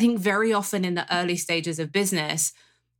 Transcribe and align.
I 0.00 0.02
think 0.02 0.18
very 0.18 0.50
often 0.50 0.86
in 0.86 0.94
the 0.94 1.14
early 1.14 1.36
stages 1.36 1.78
of 1.78 1.92
business, 1.92 2.54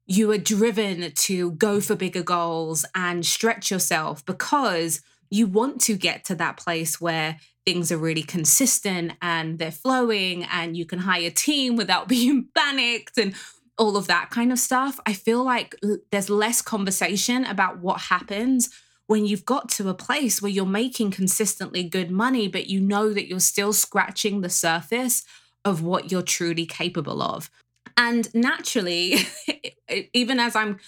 you 0.06 0.30
are 0.32 0.36
driven 0.36 1.10
to 1.12 1.52
go 1.52 1.80
for 1.80 1.96
bigger 1.96 2.22
goals 2.22 2.84
and 2.94 3.24
stretch 3.24 3.70
yourself 3.70 4.22
because 4.26 5.00
you 5.30 5.46
want 5.46 5.80
to 5.80 5.96
get 5.96 6.26
to 6.26 6.34
that 6.34 6.58
place 6.58 7.00
where 7.00 7.38
things 7.64 7.90
are 7.90 7.96
really 7.96 8.22
consistent 8.22 9.12
and 9.22 9.58
they're 9.58 9.70
flowing 9.70 10.44
and 10.44 10.76
you 10.76 10.84
can 10.84 10.98
hire 10.98 11.28
a 11.28 11.30
team 11.30 11.74
without 11.74 12.06
being 12.16 12.48
panicked 12.54 13.16
and 13.16 13.34
all 13.78 13.96
of 13.96 14.06
that 14.08 14.28
kind 14.28 14.52
of 14.52 14.58
stuff. 14.58 15.00
I 15.06 15.14
feel 15.14 15.42
like 15.42 15.74
there's 16.12 16.28
less 16.28 16.60
conversation 16.60 17.46
about 17.46 17.78
what 17.78 17.98
happens 17.98 18.68
when 19.06 19.24
you've 19.24 19.46
got 19.46 19.70
to 19.70 19.88
a 19.88 19.94
place 19.94 20.42
where 20.42 20.52
you're 20.52 20.66
making 20.66 21.12
consistently 21.12 21.82
good 21.82 22.10
money, 22.10 22.46
but 22.46 22.66
you 22.66 22.78
know 22.78 23.14
that 23.14 23.26
you're 23.26 23.40
still 23.40 23.72
scratching 23.72 24.42
the 24.42 24.50
surface 24.50 25.24
of 25.64 25.82
what 25.82 26.10
you're 26.10 26.22
truly 26.22 26.66
capable 26.66 27.22
of. 27.22 27.50
And 27.96 28.32
naturally, 28.34 29.18
even 30.14 30.40
as 30.40 30.56
I'm 30.56 30.78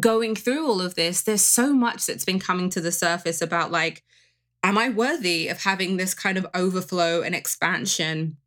going 0.00 0.34
through 0.34 0.66
all 0.66 0.80
of 0.80 0.94
this, 0.94 1.22
there's 1.22 1.42
so 1.42 1.72
much 1.72 2.06
that's 2.06 2.24
been 2.24 2.40
coming 2.40 2.70
to 2.70 2.80
the 2.80 2.92
surface 2.92 3.40
about 3.40 3.70
like, 3.70 4.02
am 4.62 4.78
I 4.78 4.88
worthy 4.88 5.48
of 5.48 5.62
having 5.62 5.96
this 5.96 6.14
kind 6.14 6.38
of 6.38 6.46
overflow 6.54 7.22
and 7.22 7.34
expansion? 7.34 8.38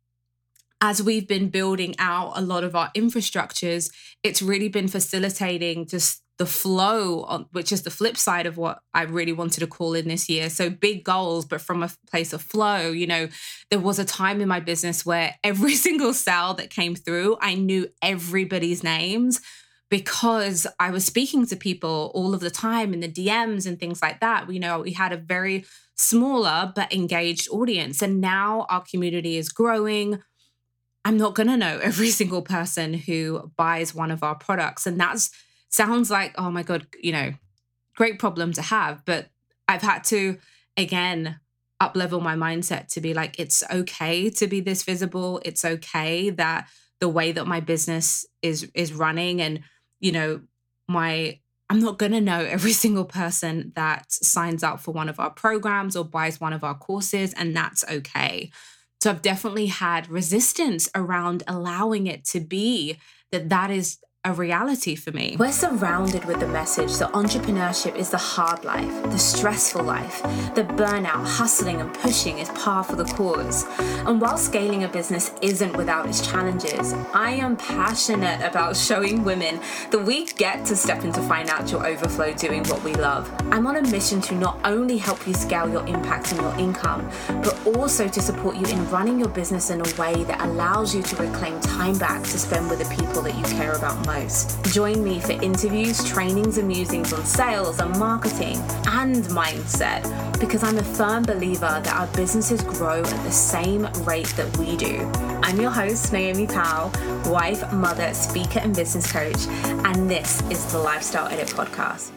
As 0.80 1.02
we've 1.02 1.26
been 1.26 1.48
building 1.48 1.94
out 1.98 2.32
a 2.36 2.40
lot 2.40 2.64
of 2.64 2.76
our 2.76 2.90
infrastructures, 2.94 3.90
it's 4.22 4.42
really 4.42 4.68
been 4.68 4.88
facilitating 4.88 5.86
just 5.86 6.22
the 6.38 6.46
flow, 6.46 7.46
which 7.50 7.72
is 7.72 7.82
the 7.82 7.90
flip 7.90 8.16
side 8.16 8.46
of 8.46 8.56
what 8.56 8.78
I 8.94 9.02
really 9.02 9.32
wanted 9.32 9.60
to 9.60 9.66
call 9.66 9.94
in 9.94 10.06
this 10.06 10.28
year. 10.28 10.48
So 10.48 10.70
big 10.70 11.04
goals, 11.04 11.44
but 11.44 11.60
from 11.60 11.82
a 11.82 11.90
place 12.08 12.32
of 12.32 12.40
flow. 12.40 12.90
You 12.90 13.08
know, 13.08 13.28
there 13.70 13.80
was 13.80 13.98
a 13.98 14.04
time 14.04 14.40
in 14.40 14.48
my 14.48 14.60
business 14.60 15.04
where 15.04 15.34
every 15.42 15.74
single 15.86 16.14
sale 16.14 16.54
that 16.54 16.70
came 16.70 16.94
through, 16.94 17.36
I 17.40 17.54
knew 17.54 17.88
everybody's 18.02 18.84
names 18.84 19.40
because 19.90 20.66
I 20.78 20.90
was 20.90 21.04
speaking 21.04 21.46
to 21.46 21.56
people 21.56 22.12
all 22.14 22.34
of 22.34 22.40
the 22.40 22.50
time 22.50 22.92
in 22.94 23.00
the 23.00 23.10
DMs 23.10 23.66
and 23.66 23.80
things 23.80 24.00
like 24.00 24.20
that. 24.20 24.50
You 24.50 24.60
know, 24.60 24.80
we 24.80 24.92
had 24.92 25.12
a 25.12 25.16
very 25.16 25.64
smaller 25.96 26.72
but 26.74 26.92
engaged 26.92 27.48
audience. 27.50 28.00
And 28.00 28.20
now 28.20 28.66
our 28.68 28.84
community 28.88 29.36
is 29.36 29.48
growing. 29.48 30.22
I'm 31.04 31.16
not 31.16 31.34
going 31.34 31.48
to 31.48 31.56
know 31.56 31.80
every 31.82 32.10
single 32.10 32.42
person 32.42 32.94
who 32.94 33.50
buys 33.56 33.94
one 33.94 34.12
of 34.12 34.22
our 34.22 34.36
products. 34.36 34.86
And 34.86 35.00
that's 35.00 35.30
sounds 35.68 36.10
like, 36.10 36.34
oh 36.38 36.50
my 36.50 36.62
God, 36.62 36.86
you 37.02 37.12
know, 37.12 37.32
great 37.96 38.18
problem 38.18 38.52
to 38.52 38.62
have. 38.62 39.04
But 39.04 39.28
I've 39.66 39.82
had 39.82 40.04
to, 40.04 40.38
again, 40.76 41.40
up 41.80 41.96
level 41.96 42.20
my 42.20 42.34
mindset 42.34 42.88
to 42.88 43.00
be 43.00 43.14
like, 43.14 43.38
it's 43.38 43.62
okay 43.70 44.30
to 44.30 44.46
be 44.46 44.60
this 44.60 44.82
visible. 44.82 45.40
It's 45.44 45.64
okay 45.64 46.30
that 46.30 46.68
the 47.00 47.08
way 47.08 47.32
that 47.32 47.46
my 47.46 47.60
business 47.60 48.26
is 48.42 48.70
is 48.74 48.92
running 48.92 49.40
and 49.40 49.60
you 50.00 50.12
know 50.12 50.40
my 50.88 51.38
i'm 51.70 51.80
not 51.80 51.98
going 51.98 52.12
to 52.12 52.20
know 52.20 52.40
every 52.40 52.72
single 52.84 53.04
person 53.04 53.72
that 53.74 54.10
signs 54.10 54.62
up 54.62 54.80
for 54.80 54.92
one 54.92 55.08
of 55.08 55.20
our 55.20 55.30
programs 55.30 55.96
or 55.96 56.04
buys 56.04 56.40
one 56.40 56.52
of 56.52 56.64
our 56.64 56.74
courses 56.74 57.32
and 57.34 57.56
that's 57.56 57.84
okay 57.90 58.50
so 59.00 59.10
i've 59.10 59.22
definitely 59.22 59.66
had 59.66 60.08
resistance 60.08 60.88
around 60.94 61.42
allowing 61.46 62.06
it 62.06 62.24
to 62.24 62.40
be 62.40 62.96
that 63.30 63.48
that 63.48 63.70
is 63.70 63.98
a 64.28 64.32
reality 64.34 64.94
for 64.94 65.10
me. 65.10 65.36
We're 65.38 65.52
surrounded 65.52 66.26
with 66.26 66.38
the 66.38 66.46
message 66.46 66.98
that 66.98 67.12
entrepreneurship 67.12 67.96
is 67.96 68.10
the 68.10 68.18
hard 68.18 68.62
life, 68.62 69.02
the 69.04 69.18
stressful 69.18 69.82
life, 69.82 70.22
the 70.54 70.64
burnout, 70.76 71.24
hustling, 71.24 71.80
and 71.80 71.92
pushing 71.94 72.38
is 72.38 72.50
par 72.50 72.84
for 72.84 72.94
the 72.94 73.06
cause. 73.06 73.64
And 74.06 74.20
while 74.20 74.36
scaling 74.36 74.84
a 74.84 74.88
business 74.88 75.32
isn't 75.40 75.74
without 75.78 76.06
its 76.06 76.26
challenges, 76.30 76.92
I 77.14 77.30
am 77.30 77.56
passionate 77.56 78.42
about 78.42 78.76
showing 78.76 79.24
women 79.24 79.60
that 79.90 80.04
we 80.04 80.26
get 80.26 80.66
to 80.66 80.76
step 80.76 81.04
into 81.04 81.22
financial 81.22 81.82
overflow 81.82 82.34
doing 82.34 82.64
what 82.64 82.84
we 82.84 82.92
love. 82.94 83.32
I'm 83.50 83.66
on 83.66 83.76
a 83.76 83.82
mission 83.82 84.20
to 84.22 84.34
not 84.34 84.60
only 84.64 84.98
help 84.98 85.26
you 85.26 85.32
scale 85.32 85.70
your 85.70 85.86
impact 85.86 86.32
and 86.32 86.42
your 86.42 86.54
income, 86.58 87.10
but 87.42 87.56
also 87.78 88.06
to 88.06 88.20
support 88.20 88.56
you 88.56 88.66
in 88.66 88.90
running 88.90 89.18
your 89.18 89.30
business 89.30 89.70
in 89.70 89.80
a 89.80 89.94
way 89.98 90.22
that 90.24 90.42
allows 90.42 90.94
you 90.94 91.00
to 91.02 91.16
reclaim 91.16 91.58
time 91.60 91.96
back 91.96 92.22
to 92.24 92.38
spend 92.38 92.68
with 92.68 92.78
the 92.78 92.94
people 92.94 93.22
that 93.22 93.34
you 93.34 93.44
care 93.56 93.72
about 93.72 94.04
most 94.04 94.17
Join 94.72 95.04
me 95.04 95.20
for 95.20 95.32
interviews, 95.32 96.04
trainings, 96.04 96.58
and 96.58 96.66
musings 96.66 97.12
on 97.12 97.24
sales 97.24 97.78
and 97.78 97.96
marketing 97.98 98.56
and 98.88 99.22
mindset 99.26 100.02
because 100.40 100.64
I'm 100.64 100.76
a 100.76 100.82
firm 100.82 101.22
believer 101.22 101.80
that 101.82 101.94
our 101.94 102.08
businesses 102.08 102.60
grow 102.62 103.00
at 103.00 103.24
the 103.24 103.30
same 103.30 103.86
rate 104.04 104.26
that 104.36 104.56
we 104.56 104.76
do. 104.76 105.00
I'm 105.44 105.60
your 105.60 105.70
host, 105.70 106.12
Naomi 106.12 106.48
Powell, 106.48 106.90
wife, 107.30 107.72
mother, 107.72 108.12
speaker, 108.12 108.58
and 108.58 108.74
business 108.74 109.10
coach, 109.10 109.46
and 109.86 110.10
this 110.10 110.42
is 110.50 110.64
the 110.72 110.78
Lifestyle 110.78 111.28
Edit 111.28 111.48
Podcast. 111.48 112.10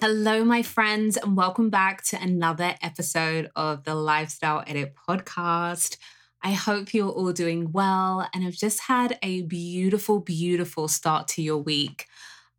Hello, 0.00 0.44
my 0.44 0.62
friends, 0.62 1.16
and 1.18 1.36
welcome 1.36 1.68
back 1.68 2.02
to 2.04 2.20
another 2.20 2.74
episode 2.80 3.50
of 3.54 3.84
the 3.84 3.94
Lifestyle 3.94 4.64
Edit 4.66 4.94
Podcast. 5.08 5.98
I 6.42 6.52
hope 6.52 6.92
you're 6.92 7.08
all 7.08 7.32
doing 7.32 7.70
well 7.72 8.28
and 8.34 8.42
have 8.42 8.54
just 8.54 8.80
had 8.80 9.18
a 9.22 9.42
beautiful, 9.42 10.20
beautiful 10.20 10.88
start 10.88 11.28
to 11.28 11.42
your 11.42 11.58
week. 11.58 12.06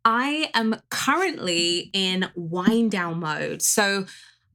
I 0.04 0.50
am 0.54 0.76
currently 0.90 1.90
in 1.92 2.30
wind 2.34 2.90
down 2.90 3.20
mode. 3.20 3.62
So 3.62 4.06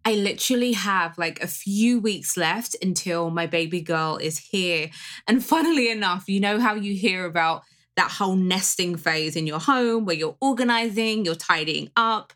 I 0.05 0.13
literally 0.13 0.73
have 0.73 1.17
like 1.17 1.41
a 1.43 1.47
few 1.47 1.99
weeks 1.99 2.37
left 2.37 2.75
until 2.81 3.29
my 3.29 3.45
baby 3.45 3.81
girl 3.81 4.17
is 4.17 4.39
here. 4.39 4.89
And 5.27 5.43
funnily 5.43 5.91
enough, 5.91 6.27
you 6.27 6.39
know 6.39 6.59
how 6.59 6.75
you 6.75 6.95
hear 6.95 7.25
about 7.25 7.63
that 7.95 8.11
whole 8.11 8.35
nesting 8.35 8.95
phase 8.95 9.35
in 9.35 9.45
your 9.45 9.59
home 9.59 10.05
where 10.05 10.15
you're 10.15 10.37
organizing, 10.39 11.25
you're 11.25 11.35
tidying 11.35 11.91
up 11.95 12.33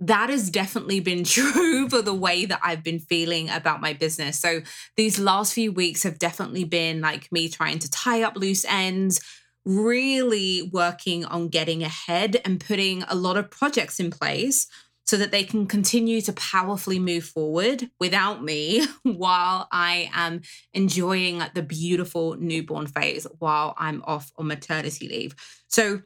that 0.00 0.30
has 0.30 0.50
definitely 0.50 1.00
been 1.00 1.24
true 1.24 1.88
for 1.88 2.02
the 2.02 2.14
way 2.14 2.44
that 2.44 2.60
I've 2.62 2.82
been 2.82 3.00
feeling 3.00 3.50
about 3.50 3.80
my 3.80 3.92
business. 3.92 4.38
So 4.38 4.60
these 4.96 5.18
last 5.18 5.52
few 5.52 5.72
weeks 5.72 6.02
have 6.02 6.18
definitely 6.18 6.64
been 6.64 7.00
like 7.00 7.30
me 7.32 7.48
trying 7.48 7.78
to 7.80 7.90
tie 7.90 8.22
up 8.22 8.36
loose 8.36 8.64
ends, 8.64 9.20
really 9.64 10.70
working 10.72 11.24
on 11.24 11.48
getting 11.48 11.82
ahead 11.82 12.40
and 12.44 12.60
putting 12.60 13.02
a 13.04 13.14
lot 13.14 13.36
of 13.36 13.50
projects 13.50 14.00
in 14.00 14.10
place 14.10 14.66
so 15.04 15.16
that 15.16 15.30
they 15.30 15.42
can 15.42 15.66
continue 15.66 16.20
to 16.20 16.34
powerfully 16.34 16.98
move 16.98 17.24
forward 17.24 17.88
without 17.98 18.44
me 18.44 18.86
while 19.04 19.66
I 19.72 20.10
am 20.12 20.42
enjoying 20.74 21.42
the 21.54 21.62
beautiful 21.62 22.36
newborn 22.36 22.86
phase 22.88 23.26
while 23.38 23.74
I'm 23.78 24.02
off 24.06 24.30
on 24.36 24.48
maternity 24.48 25.08
leave. 25.08 25.34
So 25.68 26.02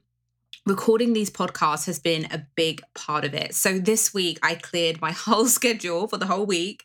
recording 0.66 1.12
these 1.12 1.30
podcasts 1.30 1.86
has 1.86 1.98
been 1.98 2.26
a 2.26 2.46
big 2.54 2.82
part 2.94 3.24
of 3.24 3.34
it. 3.34 3.54
So 3.54 3.78
this 3.78 4.14
week 4.14 4.38
I 4.42 4.54
cleared 4.54 5.00
my 5.00 5.12
whole 5.12 5.46
schedule 5.46 6.08
for 6.08 6.16
the 6.16 6.26
whole 6.26 6.46
week 6.46 6.84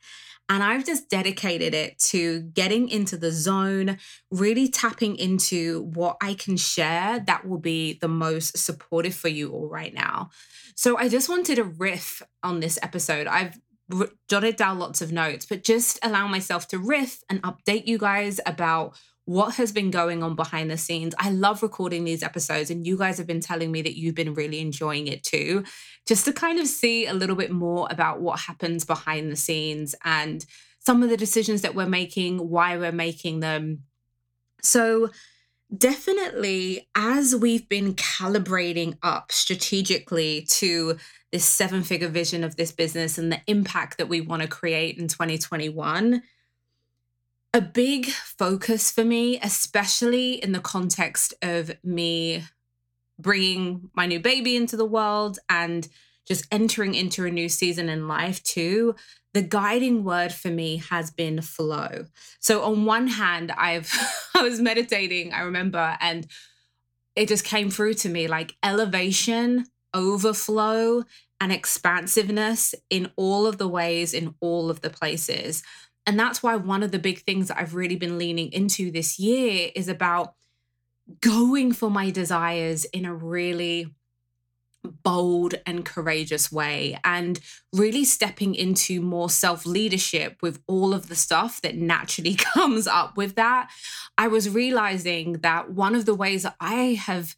and 0.49 0.63
I've 0.63 0.85
just 0.85 1.09
dedicated 1.09 1.73
it 1.73 1.99
to 2.09 2.41
getting 2.41 2.87
into 2.87 3.17
the 3.17 3.31
zone, 3.31 3.97
really 4.31 4.69
tapping 4.69 5.17
into 5.17 5.83
what 5.93 6.17
I 6.21 6.35
can 6.35 6.55
share 6.55 7.19
that 7.27 7.45
will 7.45 7.57
be 7.57 7.97
the 7.99 8.07
most 8.07 8.57
supportive 8.57 9.13
for 9.13 9.27
you 9.27 9.51
all 9.51 9.67
right 9.67 9.93
now. 9.93 10.29
So 10.75 10.97
I 10.97 11.09
just 11.09 11.27
wanted 11.27 11.55
to 11.55 11.65
riff 11.65 12.21
on 12.43 12.61
this 12.61 12.79
episode. 12.81 13.27
I've 13.27 13.59
jotted 14.29 14.55
down 14.55 14.79
lots 14.79 15.01
of 15.01 15.11
notes, 15.11 15.45
but 15.45 15.63
just 15.63 15.99
allow 16.01 16.27
myself 16.27 16.67
to 16.69 16.79
riff 16.79 17.23
and 17.29 17.41
update 17.43 17.87
you 17.87 17.97
guys 17.97 18.39
about 18.45 18.97
what 19.27 19.55
has 19.55 19.73
been 19.73 19.91
going 19.91 20.23
on 20.23 20.35
behind 20.35 20.71
the 20.71 20.77
scenes. 20.77 21.13
I 21.19 21.31
love 21.31 21.61
recording 21.61 22.05
these 22.05 22.23
episodes, 22.23 22.71
and 22.71 22.87
you 22.87 22.97
guys 22.97 23.17
have 23.17 23.27
been 23.27 23.41
telling 23.41 23.73
me 23.73 23.81
that 23.81 23.97
you've 23.97 24.15
been 24.15 24.33
really 24.33 24.61
enjoying 24.61 25.07
it 25.07 25.21
too, 25.21 25.65
just 26.07 26.23
to 26.25 26.33
kind 26.33 26.59
of 26.59 26.67
see 26.67 27.05
a 27.05 27.13
little 27.13 27.35
bit 27.35 27.51
more 27.51 27.89
about 27.91 28.21
what 28.21 28.39
happens 28.39 28.85
behind 28.85 29.29
the 29.29 29.35
scenes 29.35 29.93
and 30.05 30.45
some 30.79 31.03
of 31.03 31.09
the 31.09 31.17
decisions 31.17 31.61
that 31.61 31.75
we're 31.75 31.85
making, 31.85 32.37
why 32.37 32.77
we're 32.77 32.93
making 32.93 33.41
them. 33.41 33.83
So, 34.61 35.09
definitely, 35.77 36.87
as 36.95 37.35
we've 37.35 37.67
been 37.67 37.95
calibrating 37.95 38.97
up 39.03 39.33
strategically 39.33 40.47
to 40.51 40.97
this 41.33 41.43
seven 41.43 41.83
figure 41.83 42.07
vision 42.07 42.45
of 42.45 42.55
this 42.55 42.71
business 42.71 43.17
and 43.17 43.29
the 43.29 43.41
impact 43.45 43.97
that 43.97 44.07
we 44.07 44.21
want 44.21 44.41
to 44.41 44.47
create 44.47 44.97
in 44.97 45.09
2021 45.09 46.23
a 47.57 47.61
big 47.61 48.05
focus 48.05 48.91
for 48.91 49.03
me, 49.03 49.39
especially 49.41 50.33
in 50.33 50.51
the 50.51 50.59
context 50.59 51.33
of 51.41 51.71
me 51.83 52.43
bringing 53.17 53.89
my 53.95 54.05
new 54.05 54.19
baby 54.19 54.55
into 54.55 54.77
the 54.77 54.85
world 54.85 55.39
and 55.49 55.87
just 56.27 56.45
entering 56.51 56.93
into 56.93 57.25
a 57.25 57.31
new 57.31 57.49
season 57.49 57.89
in 57.89 58.07
life 58.07 58.43
too 58.43 58.95
the 59.33 59.41
guiding 59.41 60.03
word 60.03 60.31
for 60.31 60.47
me 60.49 60.77
has 60.77 61.11
been 61.11 61.41
flow. 61.41 62.05
So 62.39 62.63
on 62.63 62.85
one 62.85 63.07
hand 63.07 63.51
i've 63.57 63.91
i 64.35 64.43
was 64.43 64.59
meditating 64.59 65.33
i 65.33 65.41
remember 65.41 65.97
and 65.99 66.27
it 67.15 67.27
just 67.27 67.43
came 67.43 67.71
through 67.71 67.95
to 67.95 68.09
me 68.09 68.27
like 68.27 68.55
elevation 68.63 69.65
overflow 69.93 71.03
and 71.39 71.51
expansiveness 71.51 72.75
in 72.89 73.11
all 73.15 73.47
of 73.47 73.57
the 73.57 73.67
ways 73.67 74.13
in 74.13 74.35
all 74.41 74.69
of 74.69 74.81
the 74.81 74.89
places 74.89 75.63
and 76.07 76.17
that's 76.17 76.41
why 76.41 76.55
one 76.55 76.83
of 76.83 76.91
the 76.91 76.99
big 76.99 77.19
things 77.19 77.49
that 77.49 77.59
I've 77.59 77.75
really 77.75 77.97
been 77.97 78.17
leaning 78.17 78.51
into 78.53 78.89
this 78.91 79.19
year 79.19 79.69
is 79.75 79.89
about 79.89 80.33
going 81.19 81.73
for 81.73 81.91
my 81.91 82.09
desires 82.09 82.85
in 82.85 83.05
a 83.05 83.13
really 83.13 83.93
bold 85.03 85.55
and 85.65 85.83
courageous 85.83 86.49
way 86.49 86.97
and 87.03 87.41
really 87.73 88.05
stepping 88.05 88.55
into 88.55 89.01
more 89.01 89.29
self 89.29 89.65
leadership 89.65 90.37
with 90.41 90.61
all 90.65 90.93
of 90.93 91.09
the 91.09 91.15
stuff 91.15 91.61
that 91.61 91.75
naturally 91.75 92.35
comes 92.53 92.87
up 92.87 93.17
with 93.17 93.35
that, 93.35 93.69
I 94.17 94.29
was 94.29 94.49
realizing 94.49 95.33
that 95.39 95.71
one 95.71 95.93
of 95.93 96.05
the 96.05 96.15
ways 96.15 96.43
that 96.43 96.55
I 96.61 96.93
have 97.05 97.35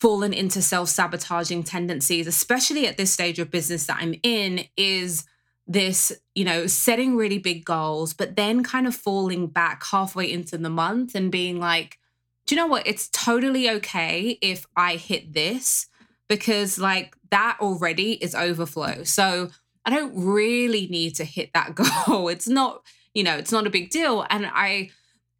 fallen 0.00 0.32
into 0.32 0.62
self 0.62 0.88
sabotaging 0.88 1.64
tendencies, 1.64 2.26
especially 2.26 2.86
at 2.86 2.96
this 2.96 3.12
stage 3.12 3.38
of 3.38 3.50
business 3.50 3.86
that 3.86 3.98
I'm 4.00 4.14
in, 4.22 4.64
is 4.78 5.26
this, 5.66 6.12
you 6.34 6.44
know, 6.44 6.66
setting 6.66 7.16
really 7.16 7.38
big 7.38 7.64
goals, 7.64 8.12
but 8.12 8.36
then 8.36 8.62
kind 8.62 8.86
of 8.86 8.94
falling 8.94 9.46
back 9.46 9.84
halfway 9.84 10.30
into 10.30 10.58
the 10.58 10.70
month 10.70 11.14
and 11.14 11.32
being 11.32 11.58
like, 11.58 11.98
do 12.46 12.54
you 12.54 12.60
know 12.60 12.66
what? 12.66 12.86
It's 12.86 13.08
totally 13.08 13.70
okay 13.70 14.38
if 14.42 14.66
I 14.76 14.96
hit 14.96 15.32
this 15.32 15.86
because 16.28 16.78
like 16.78 17.16
that 17.30 17.56
already 17.60 18.12
is 18.12 18.34
overflow. 18.34 19.04
So 19.04 19.50
I 19.84 19.90
don't 19.90 20.12
really 20.14 20.86
need 20.88 21.14
to 21.16 21.24
hit 21.24 21.50
that 21.54 21.74
goal. 22.06 22.28
It's 22.28 22.48
not, 22.48 22.82
you 23.14 23.22
know, 23.22 23.36
it's 23.36 23.52
not 23.52 23.66
a 23.66 23.70
big 23.70 23.90
deal. 23.90 24.26
And 24.28 24.46
I 24.46 24.90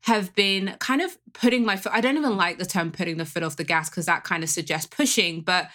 have 0.02 0.34
been 0.34 0.76
kind 0.80 1.00
of 1.00 1.16
putting 1.32 1.64
my 1.64 1.76
foot, 1.76 1.92
I 1.92 2.00
don't 2.00 2.16
even 2.16 2.36
like 2.36 2.58
the 2.58 2.66
term 2.66 2.92
putting 2.92 3.16
the 3.16 3.24
foot 3.24 3.42
off 3.42 3.56
the 3.56 3.64
gas 3.64 3.88
because 3.88 4.06
that 4.06 4.24
kind 4.24 4.42
of 4.42 4.50
suggests 4.50 4.86
pushing, 4.86 5.40
but 5.40 5.70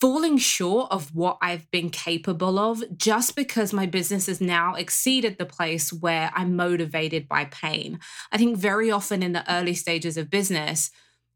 falling 0.00 0.38
short 0.38 0.90
of 0.92 1.14
what 1.14 1.38
I've 1.42 1.70
been 1.70 1.90
capable 1.90 2.58
of 2.58 2.82
just 2.96 3.34
because 3.34 3.72
my 3.72 3.86
business 3.86 4.26
has 4.26 4.40
now 4.40 4.74
exceeded 4.74 5.38
the 5.38 5.46
place 5.46 5.92
where 5.92 6.30
I'm 6.34 6.54
motivated 6.54 7.28
by 7.28 7.46
pain. 7.46 7.98
I 8.30 8.38
think 8.38 8.56
very 8.56 8.90
often 8.90 9.22
in 9.22 9.32
the 9.32 9.50
early 9.52 9.74
stages 9.74 10.16
of 10.16 10.30
business, 10.30 10.90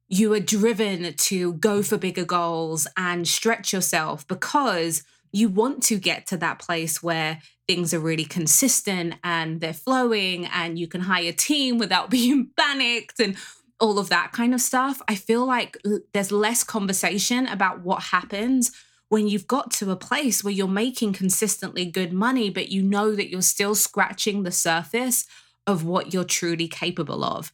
you 0.09 0.33
are 0.35 0.41
driven 0.41 1.15
to 1.15 1.55
go 1.55 1.83
for 1.83 1.97
bigger 1.97 2.25
goals 2.25 2.87
and 2.97 3.27
stretch 3.27 3.73
yourself 3.73 4.27
because 4.29 5.03
you 5.33 5.49
want 5.49 5.83
to 5.85 5.99
get 5.99 6.27
to 6.27 6.37
that 6.37 6.59
place 6.59 7.03
where 7.03 7.41
things 7.67 7.95
are 7.95 7.99
really 7.99 8.25
consistent 8.25 9.15
and 9.25 9.61
they're 9.61 9.73
flowing 9.73 10.47
and 10.47 10.79
you 10.79 10.87
can 10.87 11.01
hire 11.01 11.31
a 11.31 11.33
team 11.33 11.79
without 11.79 12.11
being 12.19 12.51
panicked 12.57 13.19
and 13.19 13.37
all 13.83 13.99
of 13.99 14.09
that 14.11 14.31
kind 14.31 14.55
of 14.55 14.61
stuff. 14.61 15.03
I 15.09 15.17
feel 15.17 15.45
like 15.45 15.77
there's 16.15 16.31
less 16.31 16.63
conversation 16.63 17.49
about 17.49 17.81
what 17.81 18.05
happens 18.05 18.71
when 19.09 19.27
you've 19.27 19.49
got 19.49 19.73
to 19.73 19.91
a 19.91 19.97
place 19.97 20.45
where 20.45 20.53
you're 20.53 20.69
making 20.69 21.15
consistently 21.15 21.85
good 21.85 22.13
money, 22.13 22.49
but 22.49 22.69
you 22.69 22.81
know 22.81 23.17
that 23.17 23.29
you're 23.29 23.43
still 23.43 23.75
scratching 23.75 24.45
the 24.45 24.53
surface 24.53 25.27
of 25.67 25.85
what 25.85 26.15
you're 26.15 26.23
truly 26.23 26.69
capable 26.69 27.25
of. 27.25 27.53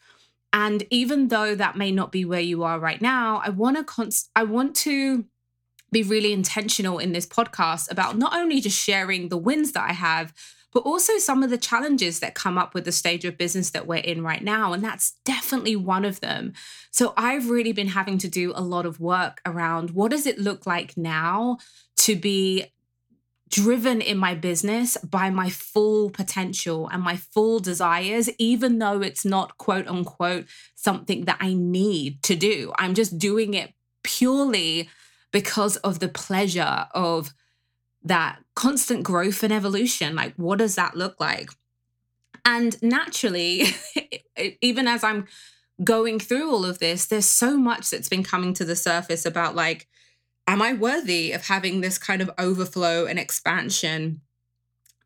And 0.53 0.85
even 0.91 1.29
though 1.29 1.55
that 1.55 1.77
may 1.77 1.91
not 1.91 2.13
be 2.13 2.27
where 2.27 2.41
you 2.41 2.63
are 2.63 2.79
right 2.79 3.01
now, 3.01 3.41
I 3.43 3.49
want 3.49 3.79
to 3.79 4.11
I 4.37 4.45
want 4.45 4.77
to 4.77 5.25
be 5.91 6.03
really 6.03 6.35
intentional 6.35 6.99
in 6.99 7.13
this 7.13 7.27
podcast 7.27 7.91
about 7.91 8.19
not 8.19 8.35
only 8.35 8.61
just 8.61 8.79
sharing 8.79 9.31
the 9.31 9.39
wins 9.39 9.73
that 9.73 9.89
I 9.89 9.95
have, 9.95 10.35
but 10.73 10.81
also 10.81 11.19
some 11.19 11.43
of 11.43 11.51
the 11.51 11.59
challenges 11.59 12.21
that 12.21 12.35
come 12.35 12.59
up 12.59 12.75
with 12.75 12.85
the 12.85 12.93
stage 12.93 13.25
of 13.25 13.39
business 13.39 13.71
that 13.71 13.87
we're 13.87 13.97
in 13.97 14.23
right 14.23 14.43
now. 14.43 14.73
And 14.73 14.85
that's 14.85 15.15
definitely 15.25 15.77
one 15.77 16.05
of 16.05 16.21
them. 16.21 16.53
So 16.91 17.15
I've 17.17 17.49
really 17.49 17.73
been 17.73 17.89
having 17.89 18.19
to 18.19 18.29
do 18.29 18.53
a 18.55 18.63
lot 18.63 18.87
of 18.87 19.01
work 19.01 19.41
around 19.47 19.91
what 19.91 20.11
does 20.11 20.27
it 20.27 20.39
look 20.39 20.67
like 20.67 20.97
now 20.97 21.59
to 21.99 22.17
be 22.17 22.67
driven 23.49 24.01
in 24.01 24.19
my 24.19 24.35
business 24.35 24.97
by 24.99 25.31
my 25.31 25.49
full 25.49 26.11
potential 26.11 26.89
and 26.89 27.03
my 27.03 27.17
full 27.17 27.61
desires, 27.61 28.29
even 28.39 28.79
though 28.79 29.01
it's 29.01 29.25
not 29.25 29.57
quote 29.57 29.87
unquote 29.89 30.47
something 30.75 31.25
that 31.25 31.39
I 31.41 31.55
need 31.55 32.23
to 32.25 32.37
do. 32.37 32.73
I'm 32.79 32.95
just 32.95 33.19
doing 33.19 33.55
it 33.55 33.73
purely 34.03 34.89
because 35.33 35.77
of 35.79 35.99
the 35.99 36.09
pleasure 36.09 36.87
of 36.95 37.33
that 38.03 38.39
constant 38.59 39.05
growth 39.05 39.45
and 39.45 39.53
evolution. 39.53 40.17
Like, 40.17 40.35
what 40.35 40.59
does 40.59 40.75
that 40.75 40.97
look 40.97 41.21
like? 41.21 41.51
And 42.45 42.77
naturally, 42.83 43.67
even 44.61 44.89
as 44.89 45.05
I'm 45.05 45.29
going 45.85 46.19
through 46.19 46.51
all 46.51 46.65
of 46.65 46.81
this, 46.81 47.07
there's 47.07 47.25
so 47.25 47.57
much 47.57 47.89
that's 47.89 48.09
been 48.09 48.25
coming 48.25 48.53
to 48.55 48.65
the 48.65 48.75
surface 48.75 49.25
about 49.25 49.55
like, 49.55 49.87
am 50.49 50.61
I 50.61 50.73
worthy 50.73 51.31
of 51.31 51.47
having 51.47 51.83
this 51.83 51.99
kind 51.99 52.21
of 52.21 52.33
overflow 52.37 53.07
and 53.07 53.17
expansion? 53.17 54.23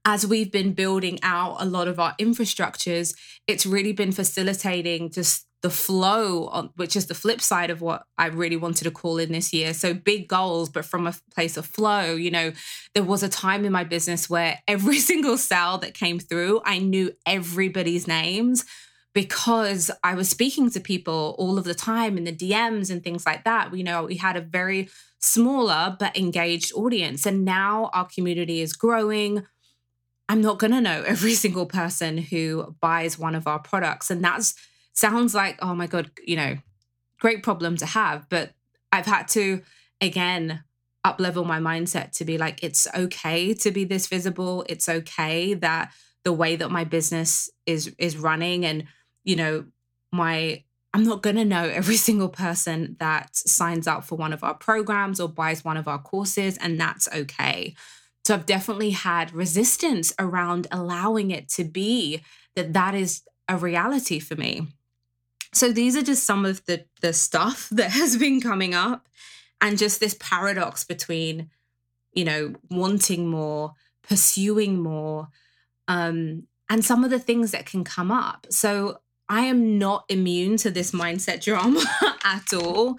As 0.03 0.27
we've 0.27 0.51
been 0.51 0.73
building 0.73 1.19
out 1.23 1.57
a 1.61 1.67
lot 1.67 1.89
of 1.89 2.01
our 2.01 2.15
infrastructures, 2.19 3.15
it's 3.47 3.67
really 3.67 3.93
been 3.93 4.13
facilitating 4.13 5.11
just 5.11 5.47
the 5.63 5.71
flow, 5.71 6.71
which 6.75 6.97
is 6.97 7.07
the 7.07 7.15
flip 7.15 7.41
side 7.41 7.71
of 7.71 7.81
what 7.81 8.05
I 8.19 8.27
really 8.27 8.57
wanted 8.57 8.85
to 8.85 8.91
call 8.91 9.19
in 9.19 9.31
this 9.31 9.53
year. 9.53 9.73
So 9.73 9.95
big 9.95 10.29
goals, 10.29 10.69
but 10.69 10.85
from 10.85 11.07
a 11.07 11.15
place 11.33 11.57
of 11.57 11.65
flow. 11.65 12.15
You 12.15 12.33
know, 12.33 12.53
there 12.95 13.05
was 13.05 13.23
a 13.23 13.29
time 13.29 13.65
in 13.65 13.73
my 13.73 13.85
business 13.85 14.29
where 14.29 14.59
every 14.67 14.99
single 15.11 15.39
sale 15.39 15.79
that 15.79 15.95
came 15.95 16.19
through, 16.19 16.61
I 16.65 16.79
knew 16.79 17.13
everybody's 17.27 18.09
names 18.09 18.65
because 19.15 19.91
I 20.03 20.15
was 20.15 20.29
speaking 20.29 20.71
to 20.71 20.81
people 20.81 21.37
all 21.39 21.59
of 21.59 21.65
the 21.65 21.75
time 21.75 22.17
in 22.19 22.25
the 22.25 22.35
DMs 22.35 22.91
and 22.91 23.03
things 23.05 23.25
like 23.25 23.45
that. 23.45 23.75
You 23.75 23.85
know, 23.85 24.05
we 24.05 24.17
had 24.17 24.37
a 24.37 24.41
very 24.41 24.89
smaller 25.21 25.97
but 25.99 26.17
engaged 26.17 26.73
audience. 26.75 27.25
And 27.25 27.45
now 27.45 27.91
our 27.93 28.07
community 28.07 28.61
is 28.61 28.73
growing. 28.73 29.47
I'm 30.29 30.41
not 30.41 30.59
going 30.59 30.73
to 30.73 30.81
know 30.81 31.05
every 31.07 31.35
single 31.45 31.67
person 31.67 32.19
who 32.19 32.75
buys 32.81 33.19
one 33.19 33.37
of 33.37 33.47
our 33.47 33.61
products. 33.61 34.11
And 34.11 34.25
that's 34.25 34.55
sounds 34.93 35.35
like, 35.35 35.59
oh 35.63 35.75
my 35.75 35.87
God, 35.87 36.11
you 36.27 36.37
know, 36.37 36.57
great 37.21 37.43
problem 37.43 37.77
to 37.77 37.87
have. 37.87 38.29
But 38.29 38.53
I've 38.91 39.07
had 39.07 39.29
to, 39.29 39.63
again, 40.01 40.65
up 41.05 41.21
level 41.21 41.45
my 41.45 41.59
mindset 41.59 42.13
to 42.13 42.25
be 42.25 42.39
like, 42.39 42.63
it's 42.63 42.87
okay 42.95 43.55
to 43.55 43.71
be 43.71 43.85
this 43.85 44.07
visible. 44.07 44.65
It's 44.69 44.89
okay 44.89 45.55
that 45.55 45.93
the 46.25 46.33
way 46.33 46.57
that 46.57 46.71
my 46.71 46.85
business 46.85 47.51
is 47.67 47.95
is 47.99 48.17
running 48.17 48.65
and 48.65 48.85
you 49.25 49.37
know 49.37 49.65
my 50.13 50.63
I'm 50.95 51.05
not 51.05 51.23
going 51.23 51.37
to 51.37 51.45
know 51.45 51.65
every 51.65 51.97
single 52.09 52.29
person 52.29 52.97
that 53.01 53.35
signs 53.35 53.87
up 53.87 54.05
for 54.05 54.17
one 54.17 54.33
of 54.33 54.45
our 54.45 54.55
programs 54.55 55.21
or 55.21 55.29
buys 55.29 55.65
one 55.65 55.77
of 55.77 55.89
our 55.89 55.99
courses, 55.99 56.59
and 56.59 56.79
that's 56.79 57.09
okay. 57.13 57.75
So 58.25 58.35
I've 58.35 58.47
definitely 58.47 58.91
had 58.91 59.33
resistance 59.33 60.13
around 60.19 60.67
allowing 60.71 61.31
it 61.31 61.49
to 61.51 61.65
be 61.65 62.23
that 62.55 62.73
that 62.75 62.95
is 62.95 63.23
a 63.49 63.57
reality 63.57 64.21
for 64.21 64.37
me. 64.37 64.69
So 65.53 65.73
these 65.73 65.97
are 65.97 66.03
just 66.03 66.25
some 66.25 66.45
of 66.45 66.65
the 66.67 66.85
the 67.01 67.13
stuff 67.13 67.69
that 67.73 67.91
has 67.91 68.17
been 68.17 68.41
coming 68.41 68.75
up 68.75 69.09
and 69.61 69.79
just 69.79 70.01
this 70.01 70.17
paradox 70.19 70.85
between 70.85 71.51
you 72.13 72.25
know 72.25 72.55
wanting 72.71 73.29
more, 73.29 73.73
pursuing 74.03 74.81
more 74.81 75.29
um 75.89 76.45
and 76.69 76.85
some 76.85 77.05
of 77.05 77.11
the 77.11 77.19
things 77.19 77.51
that 77.51 77.67
can 77.67 77.85
come 77.85 78.11
up. 78.11 78.47
So 78.51 79.01
I 79.29 79.43
am 79.43 79.79
not 79.79 80.05
immune 80.09 80.57
to 80.59 80.71
this 80.71 80.91
mindset 80.93 81.43
drama 81.43 81.83
at 82.25 82.53
all. 82.55 82.99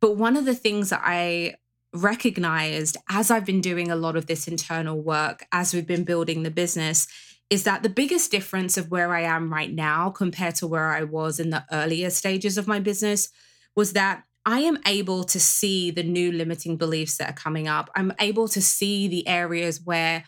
But 0.00 0.16
one 0.16 0.36
of 0.36 0.44
the 0.44 0.54
things 0.54 0.90
that 0.90 1.02
I 1.04 1.54
recognized 1.94 2.96
as 3.08 3.30
I've 3.30 3.46
been 3.46 3.60
doing 3.60 3.90
a 3.90 3.96
lot 3.96 4.16
of 4.16 4.26
this 4.26 4.48
internal 4.48 5.00
work, 5.00 5.46
as 5.52 5.72
we've 5.72 5.86
been 5.86 6.04
building 6.04 6.42
the 6.42 6.50
business, 6.50 7.06
is 7.50 7.64
that 7.64 7.82
the 7.82 7.88
biggest 7.88 8.30
difference 8.30 8.76
of 8.76 8.90
where 8.90 9.14
I 9.14 9.22
am 9.22 9.52
right 9.52 9.72
now 9.72 10.10
compared 10.10 10.54
to 10.56 10.66
where 10.66 10.92
I 10.92 11.02
was 11.02 11.38
in 11.38 11.50
the 11.50 11.64
earlier 11.70 12.10
stages 12.10 12.58
of 12.58 12.66
my 12.66 12.80
business 12.80 13.28
was 13.76 13.92
that 13.92 14.24
I 14.46 14.60
am 14.60 14.78
able 14.86 15.24
to 15.24 15.40
see 15.40 15.90
the 15.90 16.02
new 16.02 16.30
limiting 16.30 16.76
beliefs 16.76 17.16
that 17.16 17.30
are 17.30 17.34
coming 17.34 17.66
up. 17.66 17.90
I'm 17.96 18.12
able 18.20 18.48
to 18.48 18.60
see 18.60 19.08
the 19.08 19.26
areas 19.26 19.80
where 19.82 20.24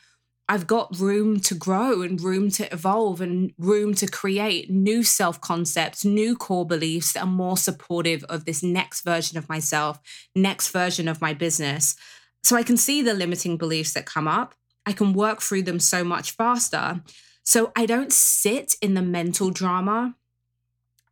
I've 0.48 0.66
got 0.66 0.98
room 0.98 1.40
to 1.40 1.54
grow 1.54 2.02
and 2.02 2.20
room 2.20 2.50
to 2.52 2.72
evolve 2.72 3.20
and 3.20 3.52
room 3.58 3.94
to 3.94 4.06
create 4.06 4.70
new 4.70 5.02
self 5.02 5.40
concepts, 5.40 6.04
new 6.04 6.36
core 6.36 6.66
beliefs 6.66 7.12
that 7.12 7.24
are 7.24 7.26
more 7.26 7.56
supportive 7.56 8.22
of 8.24 8.44
this 8.44 8.62
next 8.62 9.02
version 9.02 9.38
of 9.38 9.48
myself, 9.48 9.98
next 10.34 10.68
version 10.68 11.08
of 11.08 11.20
my 11.20 11.34
business. 11.34 11.96
So 12.44 12.54
I 12.54 12.62
can 12.62 12.76
see 12.76 13.02
the 13.02 13.12
limiting 13.12 13.56
beliefs 13.56 13.92
that 13.94 14.06
come 14.06 14.28
up. 14.28 14.54
I 14.86 14.92
can 14.92 15.12
work 15.12 15.42
through 15.42 15.62
them 15.62 15.80
so 15.80 16.04
much 16.04 16.30
faster. 16.30 17.02
So 17.42 17.72
I 17.76 17.86
don't 17.86 18.12
sit 18.12 18.76
in 18.80 18.94
the 18.94 19.02
mental 19.02 19.50
drama 19.50 20.14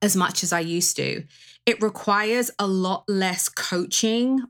as 0.01 0.17
much 0.17 0.43
as 0.43 0.53
I 0.53 0.61
used 0.61 0.97
to. 0.97 1.25
It 1.67 1.83
requires 1.83 2.51
a 2.59 2.67
lot 2.67 3.05
less 3.09 3.49
coaching 3.49 4.43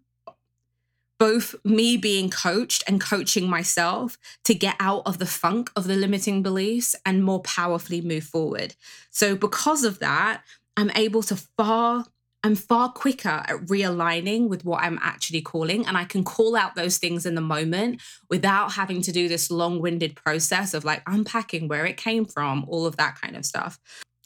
both 1.19 1.55
me 1.65 1.97
being 1.97 2.29
coached 2.29 2.83
and 2.87 3.01
coaching 3.01 3.49
myself 3.49 4.19
to 4.45 4.55
get 4.55 4.77
out 4.81 5.03
of 5.07 5.19
the 5.19 5.27
funk 5.27 5.71
of 5.77 5.87
the 5.87 5.95
limiting 5.95 6.43
beliefs 6.43 6.95
and 7.07 7.25
more 7.25 7.41
powerfully 7.41 8.01
move 8.01 8.25
forward. 8.25 8.75
So, 9.11 9.37
because 9.37 9.85
of 9.85 10.01
that, 10.01 10.43
I'm 10.77 10.91
able 10.97 11.23
to 11.23 11.37
far 11.37 12.07
I'm 12.45 12.55
far 12.55 12.93
quicker 12.93 13.43
at 13.47 13.67
realigning 13.67 14.49
with 14.49 14.67
what 14.67 14.83
I'm 14.83 14.99
actually 15.03 15.41
calling. 15.41 15.87
And 15.87 15.97
I 15.97 16.05
can 16.05 16.25
call 16.25 16.57
out 16.57 16.75
those 16.75 16.99
things 16.99 17.25
in 17.25 17.35
the 17.35 17.41
moment 17.41 18.03
without 18.29 18.73
having 18.73 19.01
to 19.01 19.13
do 19.13 19.29
this 19.29 19.51
long 19.51 19.81
winded 19.81 20.15
process 20.15 20.75
of 20.75 20.85
like 20.85 21.03
unpacking 21.07 21.69
where 21.69 21.87
it 21.87 21.97
came 21.97 22.27
from, 22.27 22.67
all 22.69 22.85
of 22.85 22.99
that 22.99 23.19
kind 23.19 23.35
of 23.35 23.47
stuff. 23.47 23.81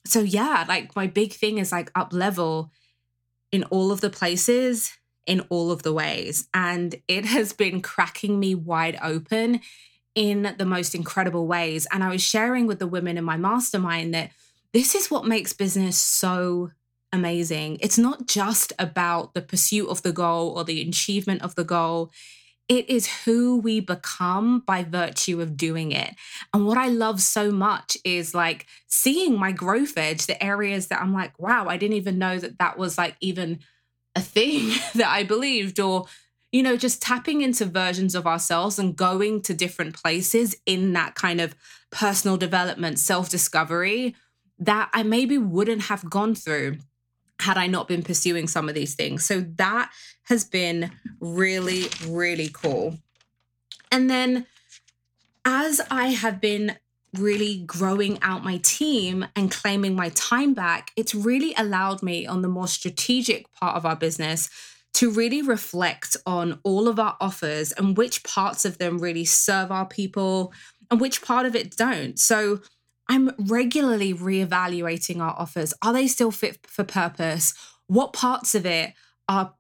So, 0.05 0.19
yeah, 0.19 0.65
like 0.69 0.97
my 0.97 1.07
big 1.07 1.33
thing 1.33 1.59
is 1.59 1.71
like 1.71 1.93
up 1.95 2.13
level 2.13 2.73
in 3.53 3.63
all 3.65 3.93
of 3.93 4.01
the 4.01 4.11
places, 4.11 4.91
in 5.25 5.43
all 5.49 5.71
of 5.71 5.85
the 5.85 5.93
ways. 5.93 6.49
And 6.53 6.97
it 7.07 7.25
has 7.25 7.53
been 7.53 7.81
cracking 7.81 8.41
me 8.41 8.57
wide 8.57 8.99
open 9.01 9.61
in 10.17 10.57
the 10.59 10.65
most 10.65 10.93
incredible 10.93 11.47
ways. 11.47 11.87
And 11.93 12.03
I 12.03 12.09
was 12.09 12.23
sharing 12.23 12.67
with 12.67 12.81
the 12.81 12.89
women 12.89 13.17
in 13.17 13.23
my 13.23 13.37
mastermind 13.37 14.13
that 14.15 14.33
this 14.73 14.97
is 14.97 15.09
what 15.09 15.25
makes 15.25 15.53
business 15.53 15.97
so 15.97 16.73
amazing. 17.13 17.79
It's 17.81 17.99
not 17.99 18.27
just 18.27 18.73
about 18.79 19.35
the 19.35 19.43
pursuit 19.43 19.89
of 19.89 20.03
the 20.03 20.13
goal 20.13 20.51
or 20.51 20.65
the 20.65 20.83
achievement 20.83 21.43
of 21.43 21.55
the 21.55 21.65
goal. 21.65 22.11
It 22.69 22.91
is 22.91 23.25
who 23.25 23.59
we 23.59 23.81
become 23.81 24.61
by 24.61 24.85
virtue 24.85 25.41
of 25.41 25.57
doing 25.57 25.93
it. 25.93 26.15
And 26.53 26.67
what 26.67 26.77
I 26.77 26.89
love 26.89 27.23
so 27.23 27.51
much 27.51 27.97
is 28.05 28.35
like 28.35 28.67
seeing 28.87 29.39
my 29.39 29.53
growth 29.53 29.97
edge, 29.97 30.27
the 30.27 30.43
areas 30.43 30.89
that 30.89 31.01
I'm 31.01 31.15
like, 31.15 31.39
wow, 31.39 31.67
I 31.67 31.79
didn't 31.79 31.97
even 31.97 32.19
know 32.19 32.39
that 32.39 32.59
that 32.59 32.77
was 32.77 32.99
like 32.99 33.17
even 33.21 33.61
a 34.15 34.21
thing 34.21 34.75
that 34.95 35.09
I 35.09 35.23
believed, 35.23 35.81
or, 35.81 36.05
you 36.53 36.63
know, 36.63 36.77
just 36.77 37.01
tapping 37.01 37.41
into 37.41 37.65
versions 37.65 38.15
of 38.15 38.27
ourselves 38.27 38.79
and 38.79 38.95
going 38.95 39.41
to 39.43 39.55
different 39.55 39.95
places 39.95 40.55
in 40.67 40.93
that 40.93 41.15
kind 41.15 41.41
of 41.41 41.55
personal 41.91 42.37
development, 42.37 42.99
self 42.99 43.31
discovery 43.31 44.15
that 44.59 44.91
I 44.93 45.05
maybe 45.05 45.39
wouldn't 45.39 45.83
have 45.83 46.11
gone 46.11 46.35
through 46.35 46.79
had 47.41 47.57
I 47.57 47.67
not 47.67 47.89
been 47.89 48.03
pursuing 48.03 48.49
some 48.49 48.69
of 48.69 48.75
these 48.75 48.95
things. 48.95 49.25
So 49.25 49.41
that 49.57 49.91
has 50.25 50.45
been 50.45 50.91
really, 51.21 51.87
really 52.07 52.51
cool. 52.53 52.99
And 53.91 54.11
then 54.11 54.47
as 55.45 55.81
I 55.91 56.09
have 56.09 56.41
been 56.41 56.77
really 57.17 57.61
growing 57.61 58.19
out 58.23 58.45
my 58.45 58.59
team 58.59 59.27
and 59.35 59.51
claiming 59.51 59.97
my 59.97 60.11
time 60.11 60.53
back, 60.53 60.91
it's 60.97 61.15
really 61.15 61.55
allowed 61.57 62.03
me 62.03 62.27
on 62.27 62.43
the 62.43 62.49
more 62.49 62.69
strategic 62.69 63.51
part 63.53 63.77
of 63.77 63.87
our 63.87 63.97
business 63.97 64.51
to 64.95 65.11
really 65.11 65.43
reflect 65.43 66.17
on 66.27 66.59
all 66.65 66.89
of 66.89 66.99
our 66.99 67.17
offers 67.21 67.73
and 67.73 67.97
which 67.97 68.25
parts 68.25 68.65
of 68.65 68.79
them 68.79 68.99
really 68.99 69.25
serve 69.25 69.71
our 69.71 69.87
people 69.87 70.53
and 70.91 71.01
which 71.01 71.23
part 71.23 71.47
of 71.47 71.55
it 71.55 71.77
don't. 71.77 72.19
So 72.19 72.61
I'm 73.09 73.33
regularly 73.39 74.13
reevaluating 74.13 75.21
our 75.21 75.35
offers. 75.39 75.73
Are 75.83 75.93
they 75.93 76.07
still 76.07 76.31
fit 76.31 76.67
for 76.67 76.85
purpose? 76.85 77.55
What 77.87 78.13
parts 78.13 78.55
of 78.55 78.67
it 78.67 78.93
are 79.29 79.55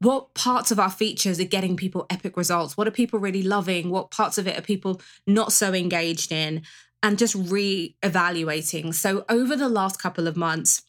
what 0.00 0.34
parts 0.34 0.70
of 0.70 0.78
our 0.78 0.90
features 0.90 1.40
are 1.40 1.44
getting 1.44 1.76
people 1.76 2.06
epic 2.10 2.36
results? 2.36 2.76
What 2.76 2.86
are 2.86 2.92
people 2.92 3.18
really 3.18 3.42
loving? 3.42 3.90
What 3.90 4.10
parts 4.10 4.38
of 4.38 4.46
it 4.46 4.58
are 4.58 4.62
people 4.62 5.00
not 5.26 5.52
so 5.52 5.72
engaged 5.72 6.32
in? 6.32 6.62
And 7.02 7.18
just 7.18 7.34
re 7.34 7.96
evaluating. 8.02 8.94
So, 8.94 9.26
over 9.28 9.56
the 9.56 9.68
last 9.68 10.00
couple 10.00 10.26
of 10.26 10.38
months, 10.38 10.82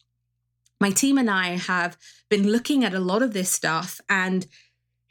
my 0.80 0.90
team 0.90 1.18
and 1.18 1.30
I 1.30 1.56
have 1.58 1.98
been 2.30 2.48
looking 2.48 2.84
at 2.84 2.94
a 2.94 3.00
lot 3.00 3.22
of 3.22 3.34
this 3.34 3.50
stuff 3.50 4.00
and, 4.08 4.46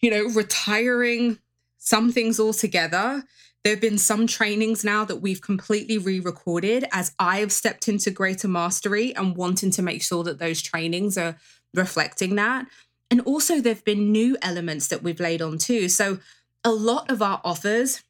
you 0.02 0.10
know, 0.10 0.26
retiring 0.34 1.38
some 1.78 2.12
things 2.12 2.40
altogether 2.40 3.24
there 3.66 3.74
have 3.74 3.82
been 3.82 3.98
some 3.98 4.28
trainings 4.28 4.86
now 4.86 5.04
that 5.06 5.24
we've 5.24 5.42
completely 5.42 5.98
re 5.98 6.20
recorded 6.20 6.86
as 6.92 7.16
I 7.18 7.40
have 7.40 7.52
stepped 7.52 7.88
into 7.88 8.12
greater 8.12 8.48
mastery 8.48 9.16
and 9.16 9.36
wanting 9.36 9.72
to 9.72 9.82
make 9.82 10.04
sure 10.04 10.24
that 10.24 10.38
those 10.38 10.62
trainings 10.62 11.18
are 11.18 11.36
reflecting 11.74 12.36
that. 12.36 12.68
And 13.10 13.22
also, 13.22 13.60
there 13.60 13.74
have 13.74 13.84
been 13.84 14.12
new 14.12 14.38
elements 14.44 14.88
that 14.90 15.02
we've 15.02 15.20
laid 15.20 15.42
on 15.42 15.58
too. 15.58 15.90
So, 15.90 16.20
a 16.64 16.70
lot 16.70 17.10
of 17.10 17.24
our 17.24 17.42
offers 17.44 18.04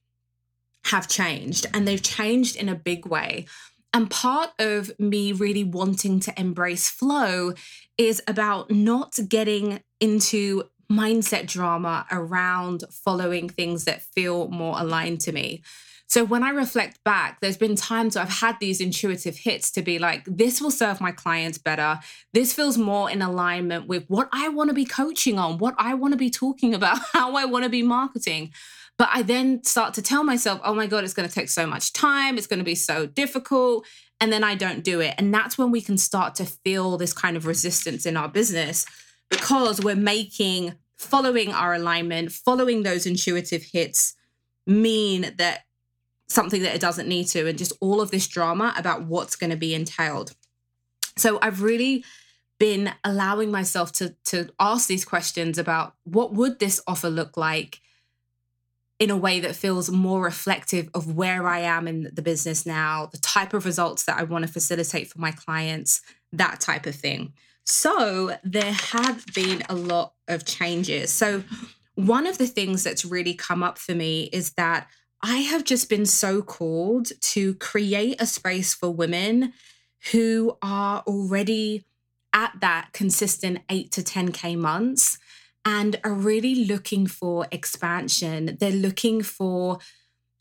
have 0.88 1.08
changed 1.08 1.68
and 1.74 1.88
they've 1.88 2.04
changed 2.04 2.58
in 2.58 2.68
a 2.68 2.76
big 2.76 3.06
way. 3.06 3.46
And 3.94 4.12
part 4.12 4.50
of 4.60 4.92
me 5.00 5.32
really 5.32 5.64
wanting 5.64 6.20
to 6.22 6.38
embrace 6.38 6.90
flow 6.90 7.54
is 7.98 8.22
about 8.28 8.72
not 8.72 9.18
getting 9.30 9.80
into 10.02 10.64
mindset 10.92 11.48
drama 11.48 12.06
around 12.12 12.84
following 12.92 13.50
things 13.50 13.86
that 13.86 14.02
feel 14.02 14.48
more 14.50 14.80
aligned 14.80 15.22
to 15.22 15.32
me. 15.32 15.62
So 16.08 16.24
when 16.24 16.44
I 16.44 16.50
reflect 16.50 17.04
back, 17.04 17.40
there's 17.42 17.58
been 17.58 17.76
times 17.76 18.16
I've 18.16 18.30
had 18.30 18.60
these 18.60 18.80
intuitive 18.80 19.38
hits 19.38 19.72
to 19.72 19.82
be 19.82 19.98
like, 19.98 20.24
this 20.26 20.62
will 20.62 20.72
serve 20.72 21.02
my 21.02 21.12
clients 21.12 21.58
better. 21.58 22.00
This 22.32 22.54
feels 22.54 22.78
more 22.78 23.10
in 23.10 23.22
alignment 23.22 23.88
with 23.88 24.06
what 24.08 24.30
I 24.32 24.50
want 24.50 24.70
to 24.70 24.74
be 24.74 24.86
coaching 24.86 25.40
on, 25.40 25.58
what 25.58 25.74
I 25.78 25.96
want 25.96 26.14
to 26.14 26.18
be 26.18 26.30
talking 26.30 26.74
about, 26.76 27.00
how 27.14 27.36
I 27.36 27.46
want 27.46 27.64
to 27.64 27.70
be 27.70 27.82
marketing. 27.82 28.52
But 28.98 29.10
I 29.12 29.24
then 29.24 29.64
start 29.64 29.94
to 29.96 30.02
tell 30.02 30.24
myself, 30.24 30.62
oh 30.64 30.74
my 30.74 30.88
God, 30.88 31.04
it's 31.04 31.14
going 31.14 31.28
to 31.28 31.34
take 31.34 31.50
so 31.50 31.68
much 31.68 31.92
time. 31.92 32.38
It's 32.38 32.48
going 32.48 32.60
to 32.60 32.66
be 32.66 32.76
so 32.76 33.08
difficult. 33.08 33.86
And 34.22 34.32
then 34.32 34.44
I 34.44 34.56
don't 34.56 34.84
do 34.84 35.02
it. 35.02 35.16
And 35.18 35.34
that's 35.34 35.58
when 35.58 35.72
we 35.72 35.82
can 35.82 35.98
start 35.98 36.36
to 36.36 36.46
feel 36.46 36.98
this 36.98 37.12
kind 37.12 37.36
of 37.36 37.46
resistance 37.46 38.06
in 38.06 38.16
our 38.16 38.30
business 38.30 38.86
because 39.30 39.82
we're 39.82 39.96
making 39.96 40.76
following 40.98 41.52
our 41.52 41.74
alignment, 41.74 42.32
following 42.32 42.84
those 42.84 43.06
intuitive 43.06 43.64
hits 43.64 44.16
mean 44.66 45.34
that 45.38 45.66
something 46.28 46.64
that 46.64 46.74
it 46.74 46.82
doesn't 46.82 47.08
need 47.08 47.26
to, 47.28 47.48
and 47.48 47.58
just 47.58 47.74
all 47.82 48.02
of 48.02 48.12
this 48.12 48.28
drama 48.28 48.74
about 48.78 49.04
what's 49.04 49.36
going 49.36 49.52
to 49.52 49.58
be 49.58 49.76
entailed. 49.76 50.34
So 51.18 51.40
I've 51.42 51.62
really 51.62 52.04
been 52.58 52.92
allowing 53.04 53.52
myself 53.52 53.92
to 53.92 54.16
to 54.26 54.50
ask 54.60 54.88
these 54.88 55.06
questions 55.06 55.58
about 55.58 55.94
what 56.04 56.34
would 56.34 56.60
this 56.60 56.82
offer 56.88 57.10
look 57.10 57.38
like 57.38 57.82
in 58.98 59.10
a 59.10 59.18
way 59.18 59.42
that 59.42 59.56
feels 59.56 59.92
more 59.92 60.24
reflective 60.24 60.90
of 60.94 61.16
where 61.16 61.48
I 61.48 61.60
am 61.60 61.88
in 61.88 62.10
the 62.14 62.22
business 62.22 62.66
now, 62.66 63.10
the 63.12 63.18
type 63.18 63.54
of 63.54 63.66
results 63.66 64.06
that 64.06 64.18
I 64.18 64.24
want 64.24 64.46
to 64.46 64.52
facilitate 64.52 65.10
for 65.10 65.20
my 65.20 65.32
clients, 65.32 66.02
that 66.32 66.62
type 66.62 66.86
of 66.86 66.96
thing. 66.96 67.34
So 67.66 68.38
there 68.44 68.74
have 68.74 69.26
been 69.34 69.64
a 69.70 69.76
lot 69.76 70.14
of 70.28 70.46
changes. 70.46 71.12
So 71.12 71.44
one 71.96 72.28
of 72.28 72.38
the 72.38 72.48
things 72.48 72.84
that's 72.84 73.06
really 73.06 73.34
come 73.34 73.64
up 73.64 73.78
for 73.78 73.96
me 73.96 74.30
is 74.32 74.54
that 74.54 74.88
I 75.24 75.38
have 75.38 75.64
just 75.64 75.90
been 75.90 76.06
so 76.06 76.42
called 76.42 77.08
to 77.20 77.56
create 77.56 78.22
a 78.22 78.28
space 78.28 78.74
for 78.74 78.92
women 78.92 79.54
who 80.12 80.58
are 80.62 81.04
already 81.08 81.86
at 82.34 82.54
that 82.62 82.90
consistent 82.94 83.60
8 83.70 83.92
to 83.94 84.02
10k 84.04 84.58
months 84.58 85.18
and 85.64 86.00
are 86.04 86.14
really 86.14 86.66
looking 86.66 87.08
for 87.08 87.48
expansion. 87.52 88.58
They're 88.60 88.72
looking 88.72 89.24
for 89.24 89.80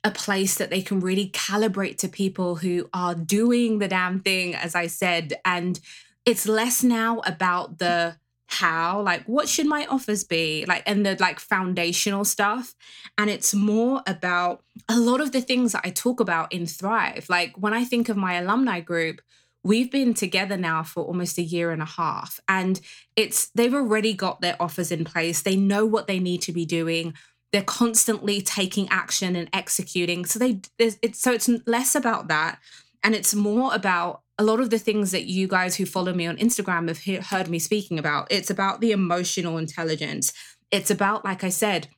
a 0.02 0.10
place 0.10 0.56
that 0.56 0.68
they 0.68 0.82
can 0.82 1.00
really 1.00 1.30
calibrate 1.30 1.96
to 1.98 2.08
people 2.08 2.56
who 2.56 2.90
are 2.92 3.14
doing 3.14 3.78
the 3.78 3.88
damn 3.88 4.20
thing, 4.20 4.54
as 4.54 4.74
I 4.74 4.88
said, 4.88 5.32
and 5.46 5.80
it's 6.24 6.46
less 6.46 6.82
now 6.82 7.20
about 7.20 7.78
the 7.78 8.16
how 8.46 9.00
like 9.00 9.24
what 9.24 9.48
should 9.48 9.66
my 9.66 9.86
offers 9.86 10.22
be 10.22 10.64
like 10.68 10.82
and 10.86 11.04
the 11.04 11.16
like 11.18 11.40
foundational 11.40 12.24
stuff. 12.24 12.74
And 13.18 13.30
it's 13.30 13.54
more 13.54 14.02
about 14.06 14.62
a 14.88 14.98
lot 14.98 15.20
of 15.20 15.32
the 15.32 15.40
things 15.40 15.72
that 15.72 15.82
i 15.84 15.90
talk 15.90 16.20
about 16.20 16.52
in 16.52 16.66
thrive. 16.66 17.26
Like 17.28 17.56
when 17.56 17.72
i 17.72 17.84
think 17.84 18.08
of 18.08 18.16
my 18.16 18.34
alumni 18.34 18.80
group 18.80 19.20
we've 19.64 19.90
been 19.90 20.12
together 20.14 20.56
now 20.56 20.82
for 20.82 21.02
almost 21.02 21.38
a 21.38 21.42
year 21.42 21.72
and 21.72 21.82
a 21.82 21.86
half. 21.86 22.38
And 22.48 22.80
it's 23.16 23.46
they've 23.54 23.74
already 23.74 24.12
got 24.12 24.40
their 24.40 24.60
offers 24.60 24.92
in 24.92 25.04
place. 25.04 25.42
They 25.42 25.56
know 25.56 25.86
what 25.86 26.06
they 26.06 26.20
need 26.20 26.42
to 26.42 26.52
be 26.52 26.66
doing. 26.66 27.14
They're 27.50 27.62
constantly 27.62 28.42
taking 28.42 28.88
action 28.90 29.34
and 29.34 29.48
executing. 29.52 30.26
So 30.26 30.38
they 30.38 30.60
it's 30.78 31.20
so 31.20 31.32
it's 31.32 31.50
less 31.66 31.94
about 31.94 32.28
that. 32.28 32.58
And 33.02 33.14
it's 33.14 33.34
more 33.34 33.74
about 33.74 34.20
a 34.38 34.44
lot 34.44 34.60
of 34.60 34.70
the 34.70 34.78
things 34.78 35.12
that 35.12 35.26
you 35.26 35.46
guys 35.46 35.76
who 35.76 35.86
follow 35.86 36.12
me 36.12 36.26
on 36.26 36.36
Instagram 36.36 36.88
have 36.88 36.98
he- 36.98 37.16
heard 37.16 37.48
me 37.48 37.58
speaking 37.58 37.98
about. 37.98 38.26
It's 38.30 38.50
about 38.50 38.80
the 38.80 38.92
emotional 38.92 39.58
intelligence. 39.58 40.32
It's 40.70 40.90
about, 40.90 41.24
like 41.24 41.44
I 41.44 41.50
said, 41.50 41.88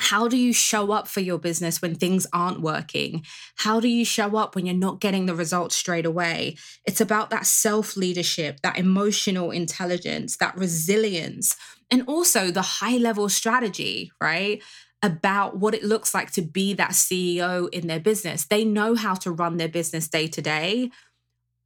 how 0.00 0.28
do 0.28 0.36
you 0.36 0.52
show 0.52 0.92
up 0.92 1.08
for 1.08 1.20
your 1.20 1.38
business 1.38 1.82
when 1.82 1.96
things 1.96 2.26
aren't 2.32 2.60
working? 2.60 3.24
How 3.56 3.80
do 3.80 3.88
you 3.88 4.04
show 4.04 4.36
up 4.36 4.54
when 4.54 4.64
you're 4.64 4.76
not 4.76 5.00
getting 5.00 5.26
the 5.26 5.34
results 5.34 5.74
straight 5.74 6.06
away? 6.06 6.56
It's 6.86 7.00
about 7.00 7.30
that 7.30 7.46
self 7.46 7.96
leadership, 7.96 8.60
that 8.62 8.78
emotional 8.78 9.50
intelligence, 9.50 10.36
that 10.36 10.56
resilience, 10.56 11.56
and 11.90 12.04
also 12.06 12.52
the 12.52 12.62
high 12.62 12.96
level 12.96 13.28
strategy, 13.28 14.12
right? 14.20 14.62
About 15.02 15.58
what 15.58 15.74
it 15.74 15.82
looks 15.82 16.14
like 16.14 16.30
to 16.32 16.42
be 16.42 16.74
that 16.74 16.90
CEO 16.90 17.68
in 17.70 17.88
their 17.88 18.00
business. 18.00 18.46
They 18.46 18.64
know 18.64 18.94
how 18.94 19.14
to 19.14 19.32
run 19.32 19.56
their 19.56 19.68
business 19.68 20.06
day 20.06 20.28
to 20.28 20.40
day 20.40 20.90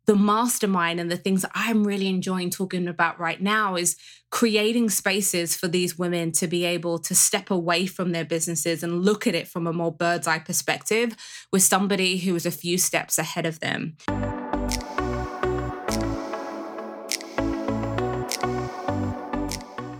the 0.06 0.16
mastermind 0.16 0.98
and 0.98 1.10
the 1.10 1.16
things 1.16 1.42
that 1.42 1.52
I'm 1.54 1.84
really 1.84 2.08
enjoying 2.08 2.50
talking 2.50 2.88
about 2.88 3.20
right 3.20 3.40
now 3.40 3.76
is 3.76 3.96
creating 4.30 4.90
spaces 4.90 5.54
for 5.54 5.68
these 5.68 5.98
women 5.98 6.32
to 6.32 6.48
be 6.48 6.64
able 6.64 6.98
to 6.98 7.14
step 7.14 7.50
away 7.50 7.86
from 7.86 8.12
their 8.12 8.24
businesses 8.24 8.82
and 8.82 9.04
look 9.04 9.26
at 9.26 9.34
it 9.34 9.46
from 9.46 9.66
a 9.66 9.72
more 9.72 9.92
bird's 9.92 10.26
eye 10.26 10.40
perspective 10.40 11.14
with 11.52 11.62
somebody 11.62 12.18
who 12.18 12.34
is 12.34 12.46
a 12.46 12.50
few 12.50 12.78
steps 12.78 13.18
ahead 13.18 13.46
of 13.46 13.60
them. 13.60 13.96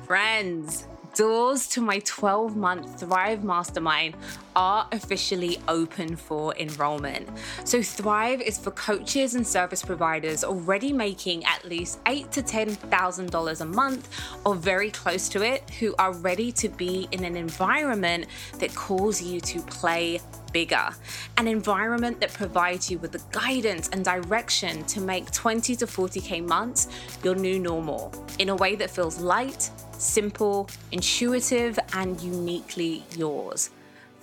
Friends, 0.06 0.87
doors 1.14 1.69
to 1.69 1.81
my 1.81 1.99
12 2.00 2.57
month 2.57 3.00
Thrive 3.00 3.45
Mastermind 3.45 4.16
are 4.57 4.87
officially 4.92 5.59
open 5.69 6.16
for 6.16 6.54
enrollment. 6.57 7.28
So, 7.64 7.83
Thrive 7.83 8.40
is 8.40 8.59
for 8.59 8.71
coaches 8.73 9.35
and 9.35 9.47
service 9.47 9.83
providers 9.83 10.45
already 10.45 10.92
making 10.92 11.45
at 11.45 11.64
least 11.64 12.00
eight 12.07 12.31
to 12.33 12.42
$10,000 12.42 13.61
a 13.61 13.64
month 13.64 14.09
or 14.45 14.54
very 14.54 14.90
close 14.90 15.28
to 15.31 15.42
it 15.42 15.69
who 15.78 15.95
are 15.99 16.12
ready 16.12 16.52
to 16.52 16.69
be 16.69 17.09
in 17.12 17.25
an 17.25 17.37
environment 17.37 18.26
that 18.59 18.75
calls 18.75 19.23
you 19.23 19.40
to 19.40 19.61
play 19.62 20.21
bigger, 20.52 20.90
an 21.37 21.49
environment 21.49 22.21
that 22.21 22.32
provides 22.32 22.90
you 22.90 22.99
with 22.99 23.12
the 23.12 23.23
guidance 23.30 23.88
and 23.88 24.04
direction 24.04 24.85
to 24.85 25.00
make 25.00 25.30
20 25.30 25.76
to 25.76 25.87
40K 25.87 26.47
months 26.47 26.88
your 27.25 27.35
new 27.35 27.59
normal 27.59 28.12
in 28.38 28.49
a 28.49 28.56
way 28.56 28.75
that 28.76 28.90
feels 28.90 29.18
light, 29.21 29.71
simple, 29.92 30.68
intuitive, 30.90 31.78
and 31.94 32.21
uniquely 32.21 33.02
yours. 33.16 33.71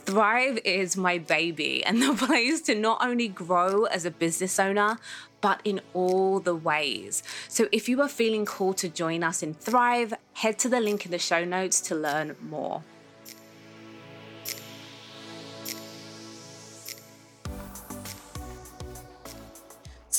Thrive 0.09 0.59
is 0.65 0.97
my 0.97 1.19
baby 1.19 1.83
and 1.85 2.01
the 2.01 2.13
place 2.25 2.61
to 2.61 2.75
not 2.75 3.05
only 3.05 3.27
grow 3.27 3.83
as 3.85 4.05
a 4.05 4.11
business 4.11 4.59
owner, 4.59 4.97
but 5.41 5.61
in 5.63 5.81
all 5.93 6.39
the 6.39 6.55
ways. 6.55 7.23
So 7.47 7.67
if 7.71 7.87
you 7.87 8.01
are 8.01 8.09
feeling 8.09 8.45
called 8.45 8.77
to 8.77 8.89
join 8.89 9.23
us 9.23 9.43
in 9.43 9.53
Thrive, 9.53 10.13
head 10.33 10.57
to 10.59 10.69
the 10.69 10.79
link 10.79 11.05
in 11.05 11.11
the 11.11 11.19
show 11.19 11.45
notes 11.45 11.79
to 11.81 11.95
learn 11.95 12.35
more. 12.41 12.83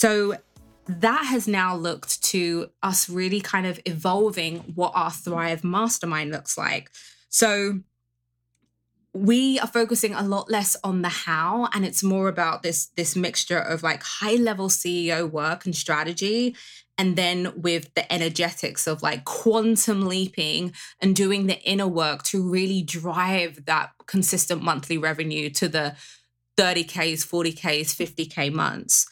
So 0.00 0.36
that 0.86 1.26
has 1.26 1.46
now 1.46 1.76
looked 1.76 2.22
to 2.24 2.70
us 2.82 3.10
really 3.10 3.42
kind 3.42 3.66
of 3.66 3.78
evolving 3.84 4.60
what 4.74 4.92
our 4.94 5.10
Thrive 5.10 5.62
Mastermind 5.62 6.32
looks 6.32 6.56
like. 6.56 6.90
So 7.28 7.80
we 9.12 9.58
are 9.58 9.66
focusing 9.66 10.14
a 10.14 10.22
lot 10.22 10.50
less 10.50 10.74
on 10.82 11.02
the 11.02 11.10
how 11.10 11.68
and 11.74 11.84
it's 11.84 12.02
more 12.02 12.28
about 12.28 12.62
this 12.62 12.86
this 12.96 13.14
mixture 13.14 13.58
of 13.58 13.82
like 13.82 14.02
high 14.02 14.36
level 14.36 14.68
CEO 14.68 15.30
work 15.30 15.66
and 15.66 15.76
strategy 15.76 16.56
and 16.96 17.16
then 17.16 17.52
with 17.60 17.92
the 17.92 18.10
energetics 18.10 18.86
of 18.86 19.02
like 19.02 19.26
quantum 19.26 20.08
leaping 20.08 20.72
and 21.00 21.14
doing 21.14 21.46
the 21.46 21.60
inner 21.60 21.88
work 21.88 22.22
to 22.22 22.42
really 22.48 22.82
drive 22.82 23.66
that 23.66 23.90
consistent 24.06 24.62
monthly 24.62 24.96
revenue 24.96 25.50
to 25.50 25.68
the 25.68 25.94
30Ks, 26.56 27.26
40Ks, 27.26 27.94
50K 27.94 28.50
months. 28.50 29.06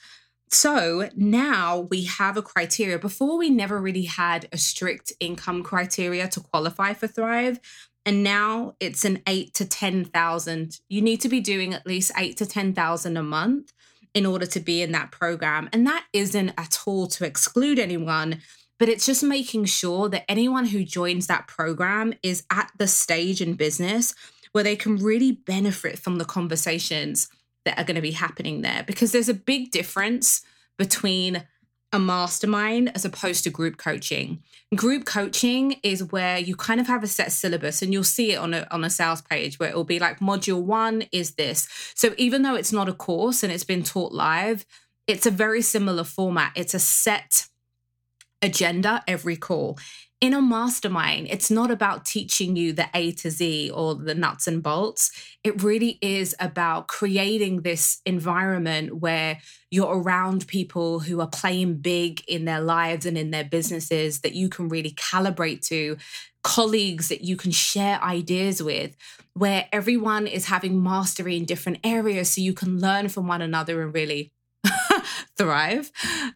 So 0.50 1.10
now 1.14 1.86
we 1.90 2.04
have 2.04 2.36
a 2.36 2.42
criteria. 2.42 2.98
Before, 2.98 3.36
we 3.36 3.50
never 3.50 3.80
really 3.80 4.04
had 4.04 4.48
a 4.52 4.58
strict 4.58 5.12
income 5.20 5.62
criteria 5.62 6.28
to 6.28 6.40
qualify 6.40 6.94
for 6.94 7.06
Thrive. 7.06 7.60
And 8.06 8.24
now 8.24 8.74
it's 8.80 9.04
an 9.04 9.22
eight 9.26 9.52
to 9.54 9.66
10,000. 9.66 10.80
You 10.88 11.02
need 11.02 11.20
to 11.20 11.28
be 11.28 11.40
doing 11.40 11.74
at 11.74 11.86
least 11.86 12.12
eight 12.16 12.38
to 12.38 12.46
10,000 12.46 13.16
a 13.16 13.22
month 13.22 13.72
in 14.14 14.24
order 14.24 14.46
to 14.46 14.60
be 14.60 14.80
in 14.80 14.92
that 14.92 15.10
program. 15.10 15.68
And 15.72 15.86
that 15.86 16.06
isn't 16.12 16.54
at 16.56 16.78
all 16.86 17.06
to 17.08 17.26
exclude 17.26 17.78
anyone, 17.78 18.40
but 18.78 18.88
it's 18.88 19.04
just 19.04 19.22
making 19.22 19.66
sure 19.66 20.08
that 20.08 20.30
anyone 20.30 20.66
who 20.66 20.84
joins 20.84 21.26
that 21.26 21.46
program 21.46 22.14
is 22.22 22.44
at 22.50 22.72
the 22.78 22.88
stage 22.88 23.42
in 23.42 23.54
business 23.54 24.14
where 24.52 24.64
they 24.64 24.76
can 24.76 24.96
really 24.96 25.32
benefit 25.32 25.98
from 25.98 26.16
the 26.16 26.24
conversations 26.24 27.28
that 27.64 27.78
are 27.78 27.84
going 27.84 27.96
to 27.96 28.00
be 28.00 28.12
happening 28.12 28.62
there 28.62 28.84
because 28.86 29.12
there's 29.12 29.28
a 29.28 29.34
big 29.34 29.70
difference 29.70 30.42
between 30.78 31.44
a 31.92 31.98
mastermind 31.98 32.92
as 32.94 33.04
opposed 33.04 33.44
to 33.44 33.50
group 33.50 33.78
coaching. 33.78 34.42
Group 34.74 35.06
coaching 35.06 35.80
is 35.82 36.04
where 36.04 36.38
you 36.38 36.54
kind 36.54 36.80
of 36.80 36.86
have 36.86 37.02
a 37.02 37.06
set 37.06 37.32
syllabus 37.32 37.80
and 37.80 37.92
you'll 37.92 38.04
see 38.04 38.32
it 38.32 38.36
on 38.36 38.52
a 38.52 38.66
on 38.70 38.84
a 38.84 38.90
sales 38.90 39.22
page 39.22 39.58
where 39.58 39.70
it 39.70 39.74
will 39.74 39.84
be 39.84 39.98
like 39.98 40.20
module 40.20 40.62
1 40.62 41.04
is 41.12 41.34
this. 41.36 41.66
So 41.94 42.14
even 42.18 42.42
though 42.42 42.54
it's 42.54 42.72
not 42.72 42.88
a 42.88 42.92
course 42.92 43.42
and 43.42 43.50
it's 43.50 43.64
been 43.64 43.82
taught 43.82 44.12
live, 44.12 44.66
it's 45.06 45.24
a 45.24 45.30
very 45.30 45.62
similar 45.62 46.04
format. 46.04 46.52
It's 46.54 46.74
a 46.74 46.78
set 46.78 47.46
agenda 48.42 49.02
every 49.08 49.36
call 49.36 49.78
in 50.20 50.34
a 50.34 50.42
mastermind, 50.42 51.28
it's 51.30 51.50
not 51.50 51.70
about 51.70 52.04
teaching 52.04 52.56
you 52.56 52.72
the 52.72 52.88
A 52.92 53.12
to 53.12 53.30
Z 53.30 53.70
or 53.70 53.94
the 53.94 54.16
nuts 54.16 54.48
and 54.48 54.62
bolts. 54.62 55.12
It 55.44 55.62
really 55.62 55.96
is 56.02 56.34
about 56.40 56.88
creating 56.88 57.62
this 57.62 58.00
environment 58.04 58.96
where 58.96 59.38
you're 59.70 59.96
around 59.96 60.48
people 60.48 60.98
who 60.98 61.20
are 61.20 61.28
playing 61.28 61.76
big 61.76 62.22
in 62.26 62.46
their 62.46 62.60
lives 62.60 63.06
and 63.06 63.16
in 63.16 63.30
their 63.30 63.44
businesses 63.44 64.20
that 64.20 64.34
you 64.34 64.48
can 64.48 64.68
really 64.68 64.90
calibrate 64.90 65.64
to, 65.68 65.96
colleagues 66.42 67.08
that 67.10 67.22
you 67.22 67.36
can 67.36 67.52
share 67.52 68.02
ideas 68.02 68.60
with, 68.60 68.96
where 69.34 69.68
everyone 69.72 70.26
is 70.26 70.46
having 70.46 70.82
mastery 70.82 71.36
in 71.36 71.44
different 71.44 71.78
areas 71.84 72.30
so 72.30 72.40
you 72.40 72.54
can 72.54 72.80
learn 72.80 73.08
from 73.08 73.28
one 73.28 73.42
another 73.42 73.82
and 73.82 73.94
really 73.94 74.32
thrive. 75.36 75.90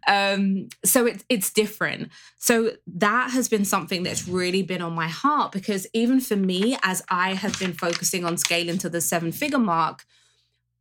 Um, 0.07 0.69
so 0.85 1.07
it's 1.07 1.25
it's 1.29 1.53
different. 1.53 2.11
So 2.39 2.73
that 2.87 3.31
has 3.31 3.49
been 3.49 3.65
something 3.65 4.03
that's 4.03 4.29
really 4.29 4.63
been 4.63 4.83
on 4.83 4.93
my 4.95 5.09
heart 5.09 5.53
because 5.53 5.87
even 5.93 6.21
for 6.21 6.37
me, 6.37 6.77
as 6.83 7.03
I 7.09 7.35
have 7.35 7.59
been 7.59 7.73
focusing 7.73 8.25
on 8.25 8.37
scaling 8.37 8.79
to 8.79 8.89
the 8.89 9.01
seven 9.01 9.33
figure 9.33 9.59
mark, 9.59 10.05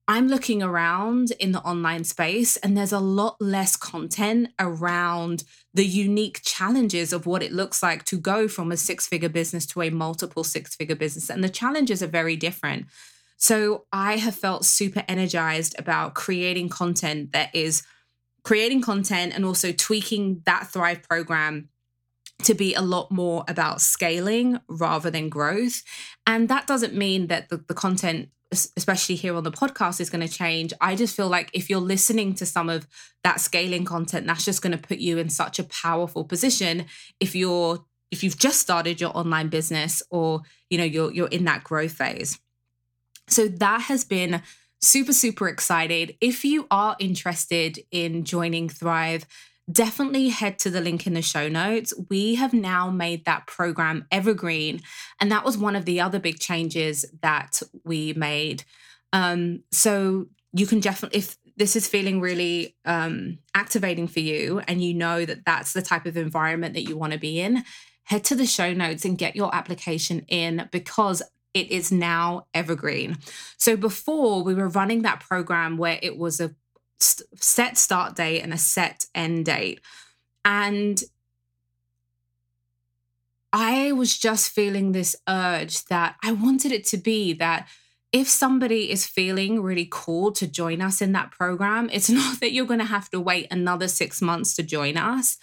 I'm 0.07 0.27
looking 0.27 0.61
around 0.61 1.31
in 1.39 1.51
the 1.53 1.61
online 1.61 2.03
space 2.03 2.57
and 2.57 2.75
there's 2.75 2.91
a 2.91 2.99
lot 2.99 3.37
less 3.39 3.77
content 3.77 4.49
around 4.59 5.43
the 5.73 5.85
unique 5.85 6.41
challenges 6.43 7.13
of 7.13 7.25
what 7.25 7.41
it 7.41 7.53
looks 7.53 7.81
like 7.81 8.03
to 8.05 8.17
go 8.17 8.47
from 8.47 8.71
a 8.71 8.77
six 8.77 9.07
figure 9.07 9.29
business 9.29 9.65
to 9.67 9.81
a 9.81 9.89
multiple 9.89 10.43
six 10.43 10.75
figure 10.75 10.95
business. 10.95 11.29
And 11.29 11.43
the 11.43 11.49
challenges 11.49 12.03
are 12.03 12.07
very 12.07 12.35
different. 12.35 12.87
So 13.41 13.85
I 13.91 14.17
have 14.17 14.35
felt 14.35 14.65
super 14.65 15.03
energized 15.07 15.75
about 15.79 16.13
creating 16.13 16.69
content 16.69 17.31
that 17.33 17.53
is 17.55 17.81
creating 18.43 18.81
content 18.81 19.33
and 19.35 19.43
also 19.43 19.71
tweaking 19.71 20.43
that 20.45 20.67
Thrive 20.67 21.01
program 21.01 21.69
to 22.43 22.53
be 22.53 22.75
a 22.75 22.81
lot 22.81 23.11
more 23.11 23.43
about 23.47 23.81
scaling 23.81 24.59
rather 24.67 25.09
than 25.09 25.27
growth. 25.27 25.81
And 26.27 26.49
that 26.49 26.67
doesn't 26.67 26.93
mean 26.93 27.27
that 27.27 27.49
the, 27.49 27.57
the 27.67 27.73
content, 27.73 28.29
especially 28.51 29.15
here 29.15 29.35
on 29.35 29.43
the 29.43 29.51
podcast, 29.51 29.99
is 29.99 30.11
going 30.11 30.25
to 30.25 30.31
change. 30.31 30.71
I 30.79 30.95
just 30.95 31.15
feel 31.15 31.27
like 31.27 31.49
if 31.51 31.67
you're 31.67 31.79
listening 31.79 32.35
to 32.35 32.45
some 32.45 32.69
of 32.69 32.87
that 33.23 33.41
scaling 33.41 33.85
content, 33.85 34.27
that's 34.27 34.45
just 34.45 34.61
going 34.61 34.77
to 34.77 34.87
put 34.87 34.99
you 34.99 35.17
in 35.17 35.29
such 35.29 35.57
a 35.57 35.63
powerful 35.63 36.23
position 36.23 36.85
if 37.19 37.35
you're 37.35 37.83
if 38.11 38.23
you've 38.23 38.37
just 38.37 38.59
started 38.59 38.99
your 38.99 39.17
online 39.17 39.47
business 39.47 40.03
or 40.11 40.41
you 40.69 40.77
know 40.77 40.83
you're 40.83 41.11
you're 41.11 41.27
in 41.29 41.45
that 41.45 41.63
growth 41.63 41.93
phase. 41.93 42.39
So 43.31 43.47
that 43.47 43.81
has 43.81 44.03
been 44.03 44.41
super, 44.81 45.13
super 45.13 45.47
excited. 45.47 46.15
If 46.21 46.43
you 46.43 46.67
are 46.71 46.95
interested 46.99 47.79
in 47.91 48.25
joining 48.25 48.67
Thrive, 48.67 49.25
definitely 49.71 50.29
head 50.29 50.59
to 50.59 50.69
the 50.69 50.81
link 50.81 51.07
in 51.07 51.13
the 51.13 51.21
show 51.21 51.47
notes. 51.47 51.93
We 52.09 52.35
have 52.35 52.53
now 52.53 52.89
made 52.89 53.25
that 53.25 53.47
program 53.47 54.05
evergreen. 54.11 54.81
And 55.19 55.31
that 55.31 55.45
was 55.45 55.57
one 55.57 55.75
of 55.75 55.85
the 55.85 56.01
other 56.01 56.19
big 56.19 56.39
changes 56.39 57.05
that 57.21 57.61
we 57.83 58.13
made. 58.13 58.63
Um, 59.13 59.63
so 59.71 60.27
you 60.53 60.65
can 60.65 60.79
definitely, 60.79 61.19
if 61.19 61.37
this 61.57 61.75
is 61.75 61.87
feeling 61.87 62.19
really 62.19 62.75
um, 62.85 63.37
activating 63.53 64.07
for 64.07 64.19
you 64.19 64.59
and 64.67 64.83
you 64.83 64.93
know 64.93 65.25
that 65.25 65.45
that's 65.45 65.73
the 65.73 65.81
type 65.81 66.05
of 66.05 66.17
environment 66.17 66.73
that 66.73 66.87
you 66.87 66.97
want 66.97 67.13
to 67.13 67.19
be 67.19 67.39
in, 67.39 67.63
head 68.03 68.23
to 68.25 68.35
the 68.35 68.45
show 68.45 68.73
notes 68.73 69.05
and 69.05 69.17
get 69.17 69.35
your 69.35 69.53
application 69.53 70.25
in 70.27 70.67
because 70.71 71.21
it 71.53 71.71
is 71.71 71.91
now 71.91 72.47
evergreen. 72.53 73.17
So 73.57 73.75
before 73.75 74.43
we 74.43 74.53
were 74.53 74.69
running 74.69 75.01
that 75.01 75.19
program 75.19 75.77
where 75.77 75.99
it 76.01 76.17
was 76.17 76.39
a 76.39 76.55
set 76.99 77.77
start 77.77 78.15
date 78.15 78.41
and 78.41 78.53
a 78.53 78.57
set 78.57 79.05
end 79.13 79.45
date. 79.45 79.81
And 80.45 81.01
I 83.53 83.91
was 83.91 84.17
just 84.17 84.51
feeling 84.51 84.91
this 84.91 85.15
urge 85.27 85.85
that 85.85 86.15
I 86.23 86.31
wanted 86.31 86.71
it 86.71 86.85
to 86.87 86.97
be 86.97 87.33
that 87.33 87.67
if 88.11 88.27
somebody 88.27 88.91
is 88.91 89.07
feeling 89.07 89.61
really 89.61 89.87
cool 89.89 90.31
to 90.33 90.45
join 90.45 90.81
us 90.81 91.01
in 91.01 91.13
that 91.13 91.31
program, 91.31 91.89
it's 91.91 92.09
not 92.09 92.39
that 92.39 92.51
you're 92.51 92.65
going 92.65 92.79
to 92.79 92.85
have 92.85 93.09
to 93.09 93.19
wait 93.19 93.47
another 93.51 93.87
six 93.87 94.21
months 94.21 94.55
to 94.55 94.63
join 94.63 94.97
us. 94.97 95.37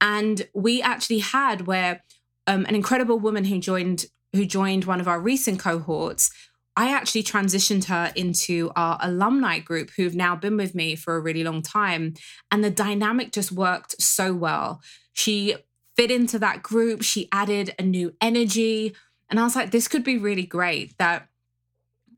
And 0.00 0.48
we 0.54 0.82
actually 0.82 1.20
had 1.20 1.66
where 1.66 2.04
um, 2.46 2.64
an 2.66 2.74
incredible 2.74 3.18
woman 3.18 3.44
who 3.44 3.58
joined 3.58 4.06
who 4.32 4.44
joined 4.44 4.84
one 4.84 5.00
of 5.00 5.08
our 5.08 5.20
recent 5.20 5.58
cohorts, 5.58 6.30
I 6.78 6.92
actually 6.92 7.24
transitioned 7.24 7.86
her 7.86 8.12
into 8.14 8.70
our 8.76 8.98
alumni 9.02 9.58
group 9.58 9.90
who've 9.96 10.14
now 10.14 10.36
been 10.36 10.56
with 10.56 10.76
me 10.76 10.94
for 10.94 11.16
a 11.16 11.20
really 11.20 11.42
long 11.42 11.60
time. 11.60 12.14
And 12.52 12.62
the 12.62 12.70
dynamic 12.70 13.32
just 13.32 13.50
worked 13.50 14.00
so 14.00 14.32
well. 14.32 14.80
She 15.12 15.56
fit 15.96 16.12
into 16.12 16.38
that 16.38 16.62
group, 16.62 17.02
she 17.02 17.28
added 17.32 17.74
a 17.80 17.82
new 17.82 18.14
energy. 18.20 18.94
And 19.28 19.40
I 19.40 19.42
was 19.42 19.56
like, 19.56 19.72
this 19.72 19.88
could 19.88 20.04
be 20.04 20.18
really 20.18 20.46
great 20.46 20.96
that. 20.98 21.28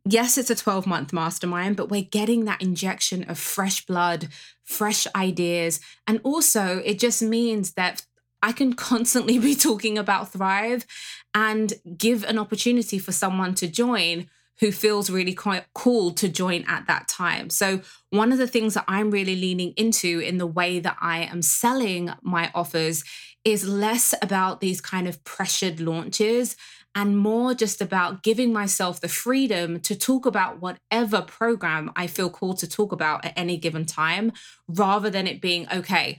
Yes, 0.06 0.38
it's 0.38 0.50
a 0.50 0.54
12 0.54 0.86
month 0.86 1.12
mastermind, 1.12 1.76
but 1.76 1.90
we're 1.90 2.02
getting 2.02 2.44
that 2.44 2.62
injection 2.62 3.28
of 3.30 3.38
fresh 3.38 3.84
blood, 3.84 4.28
fresh 4.62 5.06
ideas. 5.14 5.80
And 6.06 6.20
also, 6.22 6.82
it 6.84 6.98
just 6.98 7.22
means 7.22 7.72
that 7.72 8.06
I 8.42 8.52
can 8.52 8.74
constantly 8.74 9.38
be 9.48 9.54
talking 9.54 9.98
about 9.98 10.32
Thrive 10.32 10.86
and 11.34 11.74
give 11.96 12.24
an 12.24 12.38
opportunity 12.38 12.98
for 12.98 13.12
someone 13.12 13.54
to 13.56 13.68
join 13.68 14.28
who 14.60 14.70
feels 14.70 15.08
really 15.08 15.32
quite 15.32 15.64
cool 15.74 16.10
to 16.12 16.28
join 16.28 16.64
at 16.68 16.86
that 16.86 17.08
time. 17.08 17.48
So, 17.48 17.80
one 18.10 18.30
of 18.30 18.38
the 18.38 18.46
things 18.46 18.74
that 18.74 18.84
I'm 18.86 19.10
really 19.10 19.36
leaning 19.36 19.72
into 19.76 20.20
in 20.20 20.38
the 20.38 20.46
way 20.46 20.80
that 20.80 20.96
I 21.00 21.20
am 21.20 21.42
selling 21.42 22.10
my 22.22 22.50
offers 22.54 23.02
is 23.44 23.66
less 23.66 24.14
about 24.20 24.60
these 24.60 24.82
kind 24.82 25.08
of 25.08 25.24
pressured 25.24 25.80
launches 25.80 26.56
and 26.94 27.16
more 27.16 27.54
just 27.54 27.80
about 27.80 28.22
giving 28.22 28.52
myself 28.52 29.00
the 29.00 29.08
freedom 29.08 29.80
to 29.80 29.94
talk 29.94 30.26
about 30.26 30.60
whatever 30.60 31.22
program 31.22 31.90
I 31.94 32.06
feel 32.06 32.28
called 32.28 32.58
to 32.58 32.68
talk 32.68 32.92
about 32.92 33.24
at 33.24 33.32
any 33.36 33.56
given 33.56 33.86
time, 33.86 34.32
rather 34.68 35.08
than 35.08 35.26
it 35.26 35.40
being, 35.40 35.68
okay, 35.72 36.18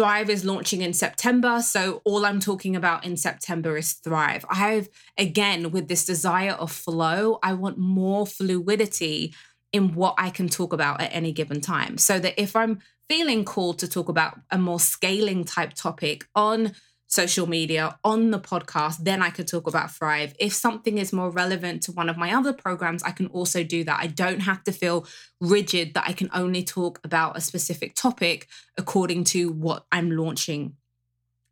Thrive 0.00 0.30
is 0.30 0.46
launching 0.46 0.80
in 0.80 0.94
September. 0.94 1.60
So 1.60 2.00
all 2.06 2.24
I'm 2.24 2.40
talking 2.40 2.74
about 2.74 3.04
in 3.04 3.18
September 3.18 3.76
is 3.76 3.92
Thrive. 3.92 4.46
I 4.48 4.54
have, 4.54 4.88
again, 5.18 5.72
with 5.72 5.88
this 5.88 6.06
desire 6.06 6.52
of 6.52 6.72
flow, 6.72 7.38
I 7.42 7.52
want 7.52 7.76
more 7.76 8.26
fluidity 8.26 9.34
in 9.74 9.92
what 9.92 10.14
I 10.16 10.30
can 10.30 10.48
talk 10.48 10.72
about 10.72 11.02
at 11.02 11.14
any 11.14 11.32
given 11.32 11.60
time. 11.60 11.98
So 11.98 12.18
that 12.18 12.40
if 12.40 12.56
I'm 12.56 12.78
feeling 13.10 13.44
called 13.44 13.78
to 13.80 13.88
talk 13.88 14.08
about 14.08 14.40
a 14.50 14.56
more 14.56 14.80
scaling 14.80 15.44
type 15.44 15.74
topic 15.74 16.26
on 16.34 16.72
social 17.10 17.48
media, 17.48 17.98
on 18.04 18.30
the 18.30 18.38
podcast, 18.38 18.98
then 19.02 19.20
I 19.20 19.30
could 19.30 19.48
talk 19.48 19.66
about 19.66 19.90
Thrive. 19.90 20.32
If 20.38 20.54
something 20.54 20.96
is 20.96 21.12
more 21.12 21.28
relevant 21.28 21.82
to 21.82 21.92
one 21.92 22.08
of 22.08 22.16
my 22.16 22.32
other 22.32 22.52
programs, 22.52 23.02
I 23.02 23.10
can 23.10 23.26
also 23.26 23.64
do 23.64 23.82
that. 23.84 23.98
I 24.00 24.06
don't 24.06 24.40
have 24.40 24.62
to 24.64 24.72
feel 24.72 25.06
rigid 25.40 25.94
that 25.94 26.04
I 26.06 26.12
can 26.12 26.30
only 26.32 26.62
talk 26.62 27.00
about 27.02 27.36
a 27.36 27.40
specific 27.40 27.96
topic 27.96 28.46
according 28.78 29.24
to 29.24 29.50
what 29.50 29.86
I'm 29.90 30.12
launching 30.12 30.76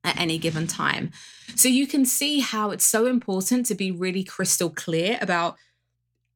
at 0.05 0.19
any 0.19 0.39
given 0.39 0.69
time. 0.69 1.11
So 1.57 1.69
you 1.69 1.89
can 1.89 2.05
see 2.05 2.39
how 2.39 2.71
it's 2.71 2.85
so 2.85 3.07
important 3.07 3.67
to 3.67 3.75
be 3.75 3.91
really 3.91 4.23
crystal 4.23 4.71
clear 4.71 5.19
about 5.21 5.57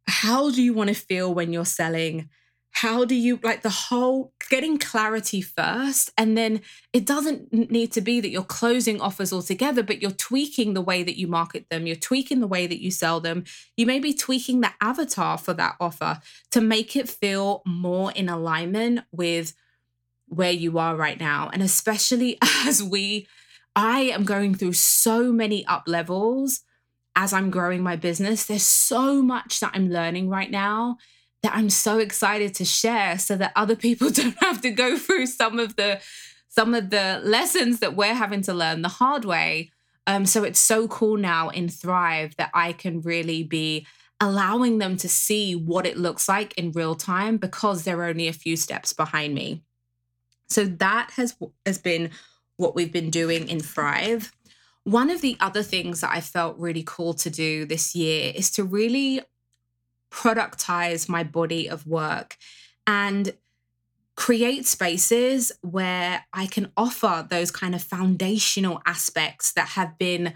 how 0.08 0.50
do 0.50 0.60
you 0.60 0.74
want 0.74 0.88
to 0.88 0.94
feel 0.94 1.32
when 1.32 1.52
you're 1.52 1.64
selling 1.64 2.28
how 2.74 3.04
do 3.04 3.14
you 3.14 3.38
like 3.42 3.62
the 3.62 3.70
whole 3.70 4.32
getting 4.50 4.78
clarity 4.78 5.40
first 5.40 6.10
and 6.16 6.36
then 6.36 6.60
it 6.92 7.06
doesn't 7.06 7.70
need 7.70 7.92
to 7.92 8.00
be 8.00 8.20
that 8.20 8.30
you're 8.30 8.42
closing 8.42 9.00
offers 9.00 9.32
altogether 9.32 9.82
but 9.82 10.00
you're 10.02 10.10
tweaking 10.10 10.74
the 10.74 10.80
way 10.80 11.02
that 11.02 11.18
you 11.18 11.26
market 11.26 11.68
them 11.70 11.86
you're 11.86 11.96
tweaking 11.96 12.40
the 12.40 12.46
way 12.46 12.66
that 12.66 12.82
you 12.82 12.90
sell 12.90 13.20
them. 13.20 13.44
You 13.76 13.86
may 13.86 13.98
be 13.98 14.12
tweaking 14.14 14.60
the 14.60 14.70
avatar 14.80 15.38
for 15.38 15.54
that 15.54 15.76
offer 15.80 16.20
to 16.50 16.60
make 16.60 16.96
it 16.96 17.08
feel 17.08 17.62
more 17.66 18.12
in 18.12 18.28
alignment 18.28 19.00
with 19.10 19.54
where 20.26 20.52
you 20.52 20.78
are 20.78 20.96
right 20.96 21.18
now. 21.18 21.50
And 21.52 21.62
especially 21.62 22.38
as 22.66 22.82
we 22.82 23.26
i 23.74 24.00
am 24.00 24.24
going 24.24 24.54
through 24.54 24.74
so 24.74 25.32
many 25.32 25.64
up 25.64 25.84
levels 25.86 26.60
as 27.16 27.32
i'm 27.32 27.50
growing 27.50 27.82
my 27.82 27.96
business. 27.96 28.44
There's 28.44 28.62
so 28.62 29.22
much 29.22 29.60
that 29.60 29.72
i'm 29.74 29.88
learning 29.88 30.28
right 30.28 30.50
now 30.50 30.98
that 31.42 31.54
I'm 31.54 31.70
so 31.70 31.98
excited 31.98 32.54
to 32.54 32.64
share 32.64 33.18
so 33.18 33.36
that 33.36 33.52
other 33.56 33.76
people 33.76 34.10
don't 34.12 34.36
have 34.40 34.60
to 34.62 34.70
go 34.70 34.96
through 34.96 35.26
some 35.26 35.58
of 35.58 35.76
the 35.76 36.00
some 36.48 36.74
of 36.74 36.90
the 36.90 37.20
lessons 37.24 37.80
that 37.80 37.96
we're 37.96 38.12
having 38.12 38.42
to 38.42 38.52
learn 38.52 38.82
the 38.82 38.88
hard 38.88 39.24
way. 39.24 39.70
Um, 40.06 40.26
so 40.26 40.44
it's 40.44 40.60
so 40.60 40.86
cool 40.86 41.16
now 41.16 41.48
in 41.48 41.70
Thrive 41.70 42.36
that 42.36 42.50
I 42.52 42.74
can 42.74 43.00
really 43.00 43.42
be 43.42 43.86
allowing 44.20 44.76
them 44.76 44.98
to 44.98 45.08
see 45.08 45.56
what 45.56 45.86
it 45.86 45.96
looks 45.96 46.28
like 46.28 46.52
in 46.58 46.70
real 46.72 46.94
time 46.94 47.38
because 47.38 47.84
they're 47.84 48.04
only 48.04 48.28
a 48.28 48.34
few 48.34 48.56
steps 48.56 48.92
behind 48.92 49.34
me. 49.34 49.62
So 50.48 50.64
that 50.66 51.12
has 51.16 51.34
has 51.64 51.78
been 51.78 52.10
what 52.56 52.74
we've 52.74 52.92
been 52.92 53.10
doing 53.10 53.48
in 53.48 53.60
Thrive. 53.60 54.30
One 54.84 55.10
of 55.10 55.22
the 55.22 55.36
other 55.40 55.62
things 55.62 56.02
that 56.02 56.10
I 56.12 56.20
felt 56.20 56.58
really 56.58 56.82
cool 56.86 57.14
to 57.14 57.30
do 57.30 57.64
this 57.64 57.94
year 57.94 58.32
is 58.34 58.50
to 58.52 58.64
really 58.64 59.22
productize 60.12 61.08
my 61.08 61.24
body 61.24 61.68
of 61.68 61.86
work 61.86 62.36
and 62.86 63.34
create 64.14 64.66
spaces 64.66 65.50
where 65.62 66.24
I 66.32 66.46
can 66.46 66.70
offer 66.76 67.26
those 67.28 67.50
kind 67.50 67.74
of 67.74 67.82
foundational 67.82 68.82
aspects 68.86 69.52
that 69.52 69.68
have 69.68 69.98
been 69.98 70.34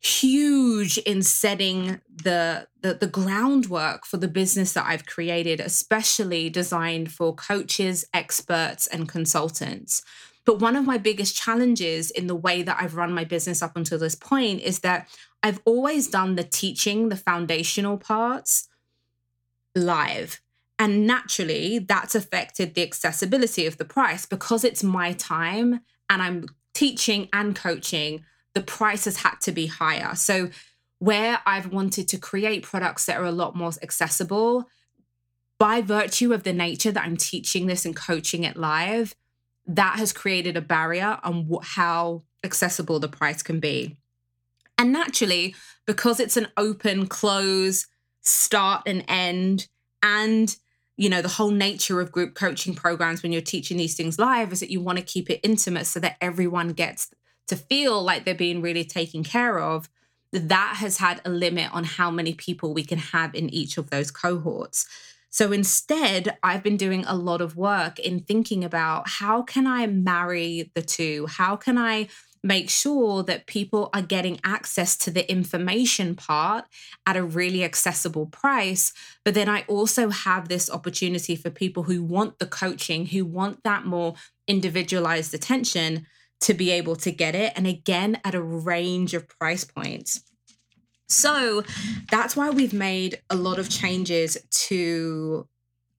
huge 0.00 0.98
in 0.98 1.22
setting 1.22 2.00
the, 2.22 2.68
the, 2.80 2.94
the 2.94 3.08
groundwork 3.08 4.06
for 4.06 4.18
the 4.18 4.28
business 4.28 4.74
that 4.74 4.86
I've 4.86 5.06
created, 5.06 5.58
especially 5.58 6.48
designed 6.48 7.10
for 7.10 7.34
coaches, 7.34 8.04
experts, 8.14 8.86
and 8.86 9.08
consultants. 9.08 10.02
But 10.44 10.60
one 10.60 10.76
of 10.76 10.86
my 10.86 10.96
biggest 10.96 11.34
challenges 11.34 12.12
in 12.12 12.28
the 12.28 12.36
way 12.36 12.62
that 12.62 12.78
I've 12.80 12.94
run 12.94 13.12
my 13.12 13.24
business 13.24 13.62
up 13.62 13.76
until 13.76 13.98
this 13.98 14.14
point 14.14 14.60
is 14.60 14.78
that 14.80 15.08
I've 15.42 15.60
always 15.64 16.08
done 16.08 16.36
the 16.36 16.44
teaching, 16.44 17.08
the 17.08 17.16
foundational 17.16 17.98
parts 17.98 18.68
live. 19.74 20.40
And 20.78 21.06
naturally, 21.06 21.78
that's 21.78 22.14
affected 22.14 22.74
the 22.74 22.82
accessibility 22.82 23.66
of 23.66 23.78
the 23.78 23.84
price 23.84 24.26
because 24.26 24.64
it's 24.64 24.82
my 24.82 25.12
time 25.12 25.80
and 26.10 26.22
I'm 26.22 26.46
teaching 26.74 27.28
and 27.32 27.56
coaching, 27.56 28.24
the 28.54 28.60
price 28.60 29.06
has 29.06 29.18
had 29.18 29.40
to 29.42 29.52
be 29.52 29.66
higher. 29.66 30.14
So, 30.14 30.50
where 30.98 31.40
I've 31.44 31.72
wanted 31.72 32.08
to 32.08 32.18
create 32.18 32.62
products 32.62 33.06
that 33.06 33.18
are 33.18 33.24
a 33.24 33.32
lot 33.32 33.54
more 33.54 33.70
accessible, 33.82 34.66
by 35.58 35.80
virtue 35.80 36.32
of 36.32 36.42
the 36.42 36.52
nature 36.52 36.92
that 36.92 37.04
I'm 37.04 37.16
teaching 37.16 37.66
this 37.66 37.84
and 37.84 37.96
coaching 37.96 38.44
it 38.44 38.56
live, 38.56 39.14
that 39.66 39.98
has 39.98 40.12
created 40.12 40.56
a 40.56 40.62
barrier 40.62 41.18
on 41.22 41.48
how 41.62 42.22
accessible 42.44 42.98
the 43.00 43.08
price 43.08 43.42
can 43.42 43.60
be. 43.60 43.96
And 44.78 44.92
naturally, 44.92 45.54
because 45.86 46.20
it's 46.20 46.36
an 46.36 46.48
open, 46.56 47.06
close, 47.06 47.86
start 48.20 48.82
and 48.86 49.04
end, 49.08 49.68
and 50.02 50.56
you 50.96 51.10
know, 51.10 51.20
the 51.20 51.28
whole 51.28 51.50
nature 51.50 52.00
of 52.00 52.10
group 52.10 52.34
coaching 52.34 52.74
programs 52.74 53.22
when 53.22 53.30
you're 53.30 53.42
teaching 53.42 53.76
these 53.76 53.94
things 53.94 54.18
live 54.18 54.52
is 54.52 54.60
that 54.60 54.70
you 54.70 54.80
want 54.80 54.98
to 54.98 55.04
keep 55.04 55.28
it 55.28 55.40
intimate 55.42 55.86
so 55.86 56.00
that 56.00 56.16
everyone 56.20 56.72
gets 56.72 57.10
to 57.48 57.56
feel 57.56 58.02
like 58.02 58.24
they're 58.24 58.34
being 58.34 58.62
really 58.62 58.84
taken 58.84 59.22
care 59.22 59.58
of. 59.58 59.88
That 60.32 60.76
has 60.78 60.96
had 60.96 61.20
a 61.24 61.30
limit 61.30 61.72
on 61.72 61.84
how 61.84 62.10
many 62.10 62.34
people 62.34 62.72
we 62.72 62.82
can 62.82 62.98
have 62.98 63.34
in 63.34 63.50
each 63.50 63.76
of 63.76 63.90
those 63.90 64.10
cohorts. 64.10 64.86
So 65.28 65.52
instead, 65.52 66.38
I've 66.42 66.62
been 66.62 66.78
doing 66.78 67.04
a 67.06 67.14
lot 67.14 67.42
of 67.42 67.56
work 67.56 67.98
in 67.98 68.20
thinking 68.20 68.64
about 68.64 69.06
how 69.06 69.42
can 69.42 69.66
I 69.66 69.86
marry 69.86 70.70
the 70.74 70.82
two? 70.82 71.26
How 71.26 71.56
can 71.56 71.76
I 71.76 72.08
make 72.46 72.70
sure 72.70 73.24
that 73.24 73.46
people 73.46 73.90
are 73.92 74.02
getting 74.02 74.38
access 74.44 74.96
to 74.96 75.10
the 75.10 75.28
information 75.30 76.14
part 76.14 76.64
at 77.04 77.16
a 77.16 77.22
really 77.22 77.64
accessible 77.64 78.26
price. 78.26 78.92
But 79.24 79.34
then 79.34 79.48
I 79.48 79.64
also 79.66 80.10
have 80.10 80.48
this 80.48 80.70
opportunity 80.70 81.34
for 81.34 81.50
people 81.50 81.82
who 81.82 82.04
want 82.04 82.38
the 82.38 82.46
coaching, 82.46 83.06
who 83.06 83.24
want 83.24 83.64
that 83.64 83.84
more 83.84 84.14
individualized 84.46 85.34
attention 85.34 86.06
to 86.42 86.54
be 86.54 86.70
able 86.70 86.94
to 86.96 87.10
get 87.10 87.34
it. 87.34 87.52
And 87.56 87.66
again, 87.66 88.20
at 88.24 88.34
a 88.34 88.42
range 88.42 89.12
of 89.12 89.28
price 89.28 89.64
points. 89.64 90.22
So 91.08 91.64
that's 92.10 92.36
why 92.36 92.50
we've 92.50 92.72
made 92.72 93.20
a 93.28 93.34
lot 93.34 93.58
of 93.58 93.68
changes 93.68 94.36
to 94.68 95.48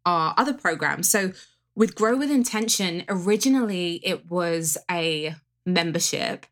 our 0.06 0.34
other 0.38 0.54
programs. 0.54 1.10
So 1.10 1.34
with 1.76 1.96
Grow 1.96 2.18
with 2.18 2.32
Intention, 2.32 3.04
originally 3.10 4.00
it 4.04 4.30
was 4.30 4.78
a 4.90 5.36
membership. 5.68 6.46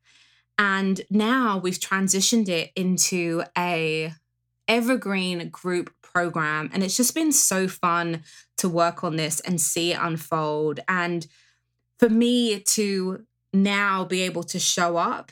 And 0.58 1.02
now 1.10 1.58
we've 1.58 1.80
transitioned 1.80 2.48
it 2.48 2.72
into 2.76 3.44
a 3.58 4.14
evergreen 4.68 5.50
group 5.50 5.92
program 6.02 6.70
and 6.74 6.84
it's 6.84 6.98
just 6.98 7.14
been 7.14 7.32
so 7.32 7.68
fun 7.68 8.24
to 8.58 8.68
work 8.68 9.04
on 9.04 9.16
this 9.16 9.40
and 9.42 9.62
see 9.62 9.92
it 9.92 10.00
unfold 10.02 10.80
and 10.88 11.28
for 12.00 12.10
me 12.10 12.60
to 12.60 13.24
now 13.54 14.04
be 14.04 14.22
able 14.24 14.44
to 14.44 14.60
show 14.60 14.98
up 14.98 15.32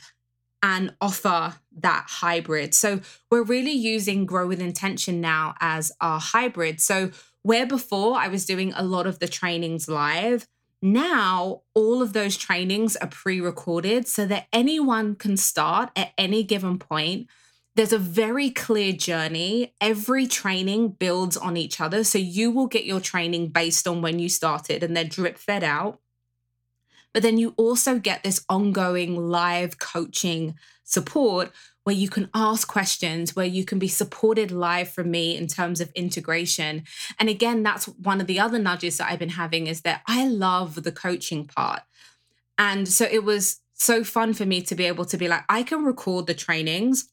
and 0.62 0.94
offer 1.00 1.54
that 1.78 2.06
hybrid. 2.08 2.74
So 2.74 3.00
we're 3.30 3.42
really 3.42 3.72
using 3.72 4.24
Grow 4.24 4.46
with 4.46 4.60
Intention 4.60 5.20
now 5.20 5.54
as 5.60 5.92
our 6.00 6.18
hybrid. 6.18 6.80
So 6.80 7.10
where 7.42 7.66
before 7.66 8.16
I 8.16 8.28
was 8.28 8.46
doing 8.46 8.72
a 8.74 8.82
lot 8.82 9.06
of 9.06 9.18
the 9.18 9.28
trainings 9.28 9.88
live, 9.88 10.46
now, 10.84 11.62
all 11.72 12.02
of 12.02 12.12
those 12.12 12.36
trainings 12.36 12.94
are 12.96 13.08
pre 13.08 13.40
recorded 13.40 14.06
so 14.06 14.26
that 14.26 14.48
anyone 14.52 15.14
can 15.14 15.38
start 15.38 15.90
at 15.96 16.12
any 16.18 16.42
given 16.42 16.78
point. 16.78 17.26
There's 17.74 17.94
a 17.94 17.98
very 17.98 18.50
clear 18.50 18.92
journey. 18.92 19.72
Every 19.80 20.26
training 20.26 20.90
builds 20.90 21.38
on 21.38 21.56
each 21.56 21.80
other. 21.80 22.04
So 22.04 22.18
you 22.18 22.50
will 22.50 22.66
get 22.66 22.84
your 22.84 23.00
training 23.00 23.48
based 23.48 23.88
on 23.88 24.02
when 24.02 24.18
you 24.18 24.28
started 24.28 24.82
and 24.82 24.94
they're 24.94 25.04
drip 25.04 25.38
fed 25.38 25.64
out. 25.64 26.00
But 27.14 27.22
then 27.22 27.38
you 27.38 27.54
also 27.56 27.98
get 27.98 28.22
this 28.22 28.44
ongoing 28.50 29.16
live 29.16 29.78
coaching 29.78 30.54
support 30.84 31.50
where 31.84 31.94
you 31.94 32.08
can 32.08 32.30
ask 32.34 32.66
questions, 32.66 33.36
where 33.36 33.46
you 33.46 33.64
can 33.64 33.78
be 33.78 33.88
supported 33.88 34.50
live 34.50 34.88
from 34.88 35.10
me 35.10 35.36
in 35.36 35.46
terms 35.46 35.80
of 35.80 35.92
integration. 35.94 36.82
And 37.18 37.28
again, 37.28 37.62
that's 37.62 37.86
one 37.86 38.20
of 38.20 38.26
the 38.26 38.40
other 38.40 38.58
nudges 38.58 38.96
that 38.96 39.10
I've 39.10 39.18
been 39.18 39.30
having 39.30 39.66
is 39.66 39.82
that 39.82 40.02
I 40.06 40.26
love 40.26 40.82
the 40.82 40.92
coaching 40.92 41.46
part. 41.46 41.82
And 42.58 42.88
so 42.88 43.06
it 43.10 43.22
was 43.22 43.60
so 43.74 44.02
fun 44.02 44.32
for 44.32 44.46
me 44.46 44.62
to 44.62 44.74
be 44.74 44.84
able 44.86 45.04
to 45.04 45.18
be 45.18 45.28
like, 45.28 45.44
I 45.48 45.62
can 45.62 45.84
record 45.84 46.26
the 46.26 46.34
trainings, 46.34 47.10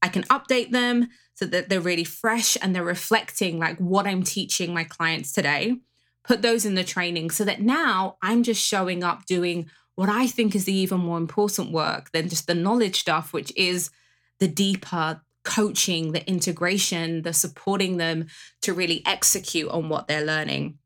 I 0.00 0.08
can 0.08 0.22
update 0.24 0.70
them 0.70 1.08
so 1.34 1.44
that 1.46 1.68
they're 1.68 1.80
really 1.80 2.04
fresh 2.04 2.56
and 2.62 2.74
they're 2.74 2.82
reflecting 2.82 3.58
like 3.58 3.78
what 3.78 4.06
I'm 4.06 4.22
teaching 4.22 4.72
my 4.72 4.84
clients 4.84 5.32
today. 5.32 5.76
Put 6.24 6.40
those 6.42 6.64
in 6.64 6.74
the 6.74 6.84
training 6.84 7.30
so 7.30 7.44
that 7.44 7.60
now 7.60 8.16
I'm 8.22 8.42
just 8.42 8.64
showing 8.64 9.04
up 9.04 9.26
doing 9.26 9.68
what 9.96 10.08
I 10.08 10.26
think 10.26 10.54
is 10.54 10.66
the 10.66 10.74
even 10.74 11.00
more 11.00 11.18
important 11.18 11.72
work 11.72 12.12
than 12.12 12.28
just 12.28 12.46
the 12.46 12.54
knowledge 12.54 13.00
stuff, 13.00 13.32
which 13.32 13.52
is 13.56 13.90
the 14.38 14.48
deeper 14.48 15.22
coaching, 15.42 16.12
the 16.12 16.28
integration, 16.28 17.22
the 17.22 17.32
supporting 17.32 17.96
them 17.96 18.26
to 18.62 18.74
really 18.74 19.02
execute 19.06 19.70
on 19.70 19.88
what 19.88 20.06
they're 20.06 20.24
learning. 20.24 20.78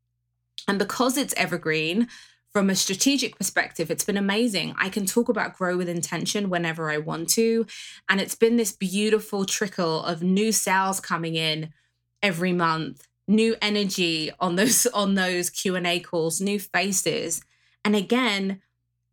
And 0.68 0.78
because 0.78 1.16
it's 1.16 1.34
evergreen, 1.36 2.08
from 2.52 2.68
a 2.68 2.74
strategic 2.74 3.36
perspective, 3.36 3.90
it's 3.90 4.04
been 4.04 4.16
amazing. 4.16 4.74
I 4.78 4.88
can 4.88 5.06
talk 5.06 5.28
about 5.28 5.56
grow 5.56 5.76
with 5.76 5.88
intention 5.88 6.50
whenever 6.50 6.90
I 6.90 6.98
want 6.98 7.28
to. 7.30 7.66
And 8.08 8.20
it's 8.20 8.34
been 8.34 8.56
this 8.56 8.72
beautiful 8.72 9.44
trickle 9.44 10.02
of 10.04 10.22
new 10.22 10.50
sales 10.50 11.00
coming 11.00 11.36
in 11.36 11.72
every 12.22 12.52
month, 12.52 13.06
new 13.28 13.56
energy 13.62 14.32
on 14.40 14.56
those 14.56 14.86
on 14.94 15.14
those 15.14 15.48
Q&A 15.48 16.00
calls, 16.00 16.40
new 16.40 16.58
faces. 16.58 17.42
And 17.84 17.94
again, 17.94 18.60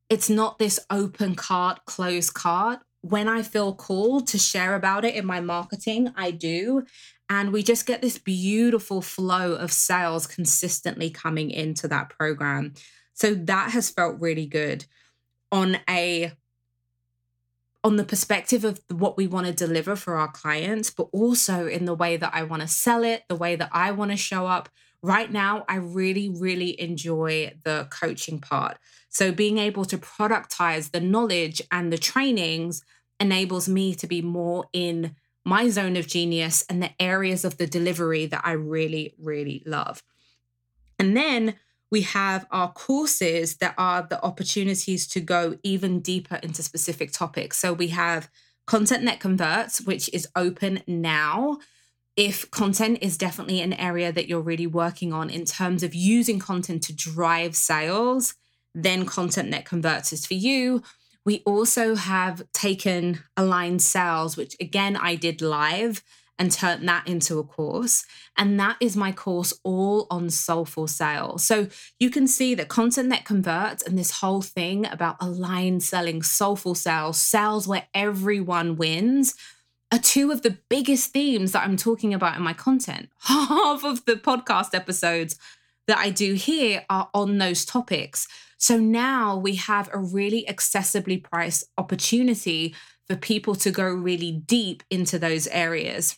it's 0.09 0.29
not 0.29 0.57
this 0.57 0.79
open 0.89 1.35
card, 1.35 1.79
closed 1.85 2.33
card. 2.33 2.79
When 3.01 3.27
I 3.27 3.41
feel 3.41 3.73
called 3.73 4.27
to 4.27 4.37
share 4.37 4.75
about 4.75 5.05
it 5.05 5.15
in 5.15 5.25
my 5.25 5.39
marketing, 5.39 6.13
I 6.15 6.31
do. 6.31 6.85
And 7.29 7.51
we 7.51 7.61
just 7.61 7.85
get 7.85 8.01
this 8.01 8.17
beautiful 8.17 9.01
flow 9.01 9.53
of 9.53 9.71
sales 9.71 10.27
consistently 10.27 11.09
coming 11.09 11.51
into 11.51 11.87
that 11.89 12.09
program. 12.09 12.73
So 13.13 13.33
that 13.33 13.71
has 13.71 13.89
felt 13.89 14.19
really 14.19 14.45
good 14.45 14.85
on 15.51 15.79
a 15.89 16.31
on 17.83 17.95
the 17.95 18.03
perspective 18.03 18.65
of 18.65 18.81
what 18.89 19.15
we 19.15 19.27
want 19.27 19.47
to 19.47 19.53
deliver 19.53 19.95
for 19.95 20.15
our 20.15 20.27
clients, 20.27 20.89
but 20.89 21.07
also 21.13 21.67
in 21.67 21.85
the 21.85 21.93
way 21.93 22.17
that 22.17 22.31
I 22.33 22.43
want 22.43 22.61
to 22.61 22.67
sell 22.67 23.03
it, 23.03 23.23
the 23.29 23.35
way 23.35 23.55
that 23.55 23.69
I 23.71 23.91
want 23.91 24.11
to 24.11 24.17
show 24.17 24.45
up. 24.47 24.67
Right 25.07 25.31
now, 25.31 25.63
I 25.69 25.75
really, 25.75 26.27
really 26.27 26.77
enjoy 26.81 27.53
the 27.63 27.87
coaching 27.89 28.39
part. 28.39 28.77
So, 29.07 29.31
being 29.31 29.57
able 29.57 29.85
to 29.85 29.97
productize 29.97 30.91
the 30.91 30.99
knowledge 30.99 31.61
and 31.71 31.93
the 31.93 31.97
trainings 31.97 32.81
enables 33.17 33.69
me 33.69 33.95
to 33.95 34.05
be 34.05 34.21
more 34.21 34.65
in 34.73 35.15
my 35.45 35.69
zone 35.69 35.95
of 35.95 36.07
genius 36.07 36.65
and 36.69 36.83
the 36.83 36.91
areas 36.99 37.45
of 37.45 37.57
the 37.57 37.67
delivery 37.67 38.25
that 38.25 38.41
I 38.43 38.51
really, 38.51 39.15
really 39.17 39.63
love. 39.65 40.03
And 40.99 41.15
then 41.15 41.55
we 41.89 42.01
have 42.01 42.45
our 42.51 42.73
courses 42.73 43.55
that 43.59 43.75
are 43.77 44.05
the 44.05 44.21
opportunities 44.21 45.07
to 45.07 45.21
go 45.21 45.57
even 45.63 46.01
deeper 46.01 46.35
into 46.43 46.61
specific 46.61 47.13
topics. 47.13 47.57
So 47.59 47.71
we 47.71 47.87
have 47.87 48.29
Content 48.65 49.05
That 49.05 49.21
Converts, 49.21 49.79
which 49.79 50.09
is 50.11 50.27
open 50.35 50.83
now. 50.85 51.59
If 52.17 52.49
content 52.49 52.97
is 53.01 53.15
definitely 53.15 53.61
an 53.61 53.73
area 53.73 54.11
that 54.11 54.27
you're 54.27 54.41
really 54.41 54.65
working 54.65 55.13
on 55.13 55.29
in 55.29 55.45
terms 55.45 55.83
of 55.83 55.93
using 55.93 56.39
content 56.39 56.81
to 56.83 56.93
drive 56.93 57.55
sales, 57.55 58.33
then 58.73 59.05
Content 59.05 59.51
That 59.51 59.65
Converts 59.65 60.11
is 60.11 60.25
for 60.25 60.33
you. 60.33 60.81
We 61.25 61.43
also 61.45 61.95
have 61.95 62.41
taken 62.53 63.19
Aligned 63.35 63.81
Sales, 63.83 64.35
which 64.35 64.55
again 64.59 64.95
I 64.95 65.15
did 65.15 65.41
live 65.41 66.03
and 66.39 66.51
turn 66.51 66.85
that 66.85 67.07
into 67.07 67.39
a 67.39 67.43
course. 67.43 68.05
And 68.37 68.59
that 68.59 68.77
is 68.79 68.95
my 68.95 69.11
course 69.11 69.53
all 69.63 70.07
on 70.09 70.29
soulful 70.29 70.87
sales. 70.87 71.43
So 71.43 71.67
you 71.99 72.09
can 72.09 72.27
see 72.27 72.55
that 72.55 72.67
content 72.67 73.09
that 73.09 73.25
converts 73.25 73.83
and 73.83 73.97
this 73.97 74.19
whole 74.19 74.41
thing 74.41 74.85
about 74.85 75.17
aligned 75.19 75.83
selling, 75.83 76.21
soulful 76.21 76.75
sales, 76.75 77.19
sales 77.19 77.67
where 77.67 77.87
everyone 77.93 78.75
wins 78.75 79.35
are 79.91 79.99
two 79.99 80.31
of 80.31 80.41
the 80.41 80.57
biggest 80.69 81.11
themes 81.11 81.53
that 81.53 81.63
I'm 81.63 81.77
talking 81.77 82.13
about 82.13 82.35
in 82.35 82.43
my 82.43 82.53
content. 82.53 83.09
Half 83.19 83.83
of 83.83 84.05
the 84.05 84.15
podcast 84.15 84.73
episodes 84.73 85.37
that 85.87 85.97
I 85.97 86.09
do 86.09 86.33
here 86.33 86.85
are 86.89 87.09
on 87.13 87.37
those 87.37 87.65
topics. 87.65 88.27
So 88.57 88.77
now 88.77 89.37
we 89.37 89.55
have 89.55 89.89
a 89.93 89.99
really 89.99 90.45
accessibly 90.49 91.23
priced 91.23 91.65
opportunity 91.77 92.75
for 93.07 93.15
people 93.15 93.55
to 93.55 93.71
go 93.71 93.85
really 93.85 94.31
deep 94.31 94.83
into 94.89 95.17
those 95.17 95.47
areas 95.47 96.17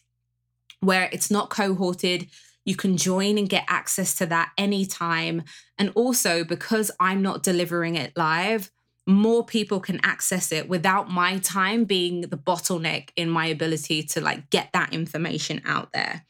where 0.79 1.09
it's 1.11 1.29
not 1.29 1.49
cohorted. 1.49 2.27
You 2.65 2.75
can 2.75 2.97
join 2.97 3.37
and 3.37 3.49
get 3.49 3.65
access 3.67 4.15
to 4.15 4.25
that 4.27 4.51
anytime. 4.57 5.43
And 5.77 5.91
also, 5.95 6.43
because 6.43 6.89
I'm 6.99 7.21
not 7.21 7.43
delivering 7.43 7.95
it 7.95 8.13
live, 8.15 8.71
more 9.09 9.43
people 9.45 9.79
can 9.79 9.99
access 10.03 10.51
it 10.51 10.69
without 10.69 11.09
my 11.09 11.39
time 11.39 11.83
being 11.83 12.21
the 12.21 12.37
bottleneck 12.37 13.09
in 13.15 13.29
my 13.29 13.47
ability 13.47 14.03
to 14.03 14.21
like 14.21 14.49
get 14.49 14.69
that 14.73 14.93
information 14.93 15.61
out 15.65 15.91
there. 15.93 16.25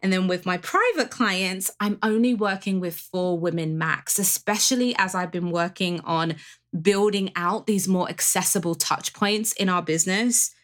And 0.00 0.12
then 0.12 0.28
with 0.28 0.46
my 0.46 0.58
private 0.58 1.10
clients, 1.10 1.70
I'm 1.80 1.98
only 2.02 2.34
working 2.34 2.78
with 2.78 2.96
four 2.96 3.38
women 3.38 3.78
max, 3.78 4.18
especially 4.18 4.94
as 4.96 5.14
I've 5.14 5.32
been 5.32 5.50
working 5.50 6.00
on 6.00 6.36
building 6.80 7.32
out 7.34 7.66
these 7.66 7.88
more 7.88 8.08
accessible 8.08 8.74
touch 8.74 9.12
points 9.12 9.52
in 9.52 9.68
our 9.68 9.82
business 9.82 10.54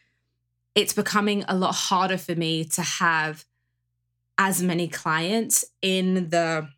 it's 0.75 0.93
becoming 0.93 1.45
a 1.49 1.55
lot 1.55 1.75
harder 1.75 2.19
for 2.19 2.35
me 2.35 2.65
to 2.65 2.83
have 2.83 3.45
as 4.39 4.63
many 4.63 4.89
clients 4.89 5.65
in 5.81 6.29
the 6.31 6.69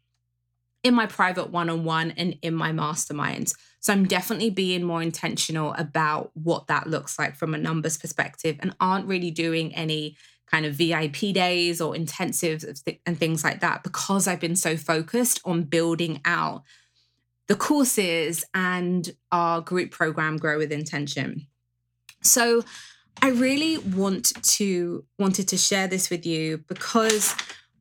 in 0.82 0.94
my 0.94 1.06
private 1.06 1.50
one-on-one 1.50 2.12
and 2.12 2.36
in 2.42 2.54
my 2.54 2.70
masterminds 2.70 3.54
so 3.86 3.92
i'm 3.92 4.04
definitely 4.04 4.50
being 4.50 4.82
more 4.82 5.02
intentional 5.02 5.72
about 5.74 6.30
what 6.34 6.66
that 6.66 6.86
looks 6.86 7.18
like 7.18 7.36
from 7.36 7.54
a 7.54 7.58
numbers 7.58 7.96
perspective 7.96 8.56
and 8.60 8.74
aren't 8.80 9.06
really 9.06 9.30
doing 9.30 9.74
any 9.74 10.16
kind 10.50 10.66
of 10.66 10.74
vip 10.74 11.18
days 11.34 11.80
or 11.80 11.94
intensives 11.94 12.64
and 13.06 13.18
things 13.18 13.44
like 13.44 13.60
that 13.60 13.82
because 13.82 14.26
i've 14.26 14.40
been 14.40 14.56
so 14.56 14.76
focused 14.76 15.40
on 15.44 15.62
building 15.62 16.20
out 16.24 16.62
the 17.46 17.54
courses 17.54 18.44
and 18.54 19.10
our 19.30 19.60
group 19.60 19.90
program 19.90 20.36
grow 20.36 20.58
with 20.58 20.72
intention. 20.72 21.46
So 22.22 22.64
I 23.22 23.28
really 23.28 23.78
want 23.78 24.32
to 24.54 25.04
wanted 25.18 25.48
to 25.48 25.56
share 25.56 25.86
this 25.86 26.10
with 26.10 26.26
you 26.26 26.58
because 26.68 27.34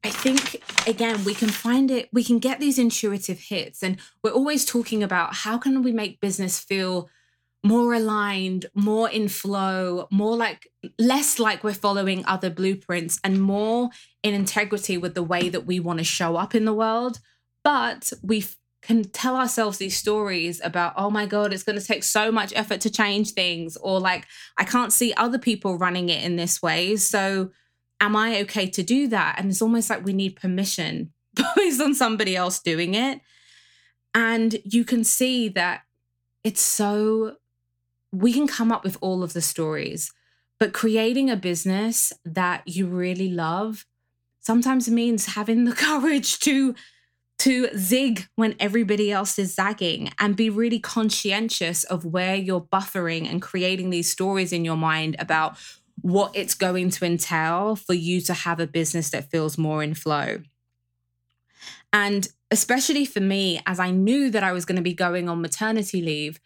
I 0.06 0.10
think 0.12 0.62
again 0.88 1.24
we 1.24 1.34
can 1.34 1.50
find 1.50 1.89
it 1.89 2.10
we 2.13 2.24
can 2.24 2.38
get 2.38 2.60
these 2.60 2.78
intuitive 2.78 3.39
hits 3.39 3.82
and 3.82 3.98
we're 4.24 4.30
always 4.30 4.63
talking 4.63 5.02
about 5.02 5.34
how 5.34 5.58
can 5.58 5.82
we 5.82 5.91
make 5.91 6.22
business 6.22 6.60
feel 6.60 7.10
more 7.63 7.96
aligned, 7.96 8.68
more 8.76 9.10
in 9.10 9.28
flow, 9.28 10.08
more 10.12 10.38
like 10.38 10.72
less 11.00 11.39
like 11.39 11.63
we're 11.63 11.74
following 11.74 12.24
other 12.28 12.52
blueprints 12.52 13.20
and 13.24 13.41
more 13.41 13.89
in 14.22 14.36
integrity 14.36 14.96
with 14.96 15.15
the 15.15 15.24
way 15.24 15.50
that 15.50 15.65
we 15.65 15.80
want 15.80 15.98
to 15.98 16.06
show 16.06 16.36
up 16.36 16.54
in 16.54 16.65
the 16.65 16.74
world. 16.74 17.18
But 17.63 18.13
we 18.22 18.46
can 18.84 19.06
tell 19.06 19.36
ourselves 19.36 19.80
these 19.80 19.98
stories 19.98 20.62
about, 20.63 20.94
oh 20.96 21.10
my 21.10 21.26
God, 21.26 21.52
it's 21.52 21.63
going 21.63 21.80
to 21.80 21.84
take 21.84 22.04
so 22.04 22.32
much 22.32 22.54
effort 22.56 22.82
to 22.82 22.91
change 22.91 23.32
things, 23.32 23.76
or 23.78 24.00
like, 24.00 24.28
I 24.60 24.63
can't 24.63 24.94
see 24.94 25.12
other 25.18 25.39
people 25.39 25.80
running 25.80 26.10
it 26.10 26.24
in 26.24 26.36
this 26.36 26.62
way. 26.62 26.96
So, 26.98 27.50
am 27.99 28.15
I 28.15 28.41
okay 28.41 28.67
to 28.67 28.84
do 28.84 29.08
that? 29.08 29.36
And 29.38 29.49
it's 29.49 29.62
almost 29.62 29.89
like 29.89 30.05
we 30.05 30.13
need 30.13 30.36
permission 30.36 31.13
based 31.55 31.81
on 31.81 31.95
somebody 31.95 32.36
else 32.36 32.60
doing 32.60 32.93
it. 32.93 33.21
And 34.13 34.58
you 34.63 34.86
can 34.86 35.03
see 35.03 35.49
that 35.49 35.81
it's 36.43 36.62
so, 36.62 37.36
we 38.12 38.31
can 38.31 38.47
come 38.47 38.71
up 38.71 38.84
with 38.84 38.97
all 39.01 39.23
of 39.23 39.34
the 39.34 39.41
stories, 39.41 40.12
but 40.60 40.73
creating 40.73 41.29
a 41.29 41.36
business 41.36 42.13
that 42.23 42.63
you 42.65 42.88
really 42.88 43.29
love 43.29 43.86
sometimes 44.39 44.89
means 44.89 45.25
having 45.27 45.65
the 45.65 45.73
courage 45.75 46.39
to 46.39 46.75
to 47.38 47.67
zig 47.77 48.27
when 48.36 48.55
everybody 48.62 49.12
else 49.12 49.38
is 49.38 49.53
zagging 49.53 50.10
and 50.19 50.38
be 50.38 50.49
really 50.49 50.79
conscientious 50.79 51.84
of 51.84 52.05
where 52.05 52.36
you're 52.36 52.62
buffering 52.62 53.29
and 53.29 53.41
creating 53.41 53.89
these 53.89 54.10
stories 54.10 54.53
in 54.53 54.63
your 54.63 54.77
mind 54.77 55.17
about 55.19 55.58
what 56.06 56.30
it's 56.36 56.54
going 56.54 56.91
to 56.91 57.04
entail 57.04 57.76
for 57.76 57.96
you 57.96 58.22
to 58.22 58.32
have 58.32 58.60
a 58.60 58.68
business 58.68 59.10
that 59.10 59.32
feels 59.32 59.58
more 59.58 59.82
in 59.82 59.96
flow. 59.96 60.38
And 61.91 62.28
especially 62.52 63.06
for 63.06 63.22
me, 63.22 63.60
as 63.65 63.80
I 63.80 63.89
knew 63.89 64.30
that 64.30 64.44
I 64.44 64.52
was 64.52 64.65
going 64.65 64.76
to 64.76 64.84
be 64.84 64.94
going 64.94 65.28
on 65.28 65.41
maternity 65.41 66.04
leave, 66.04 66.39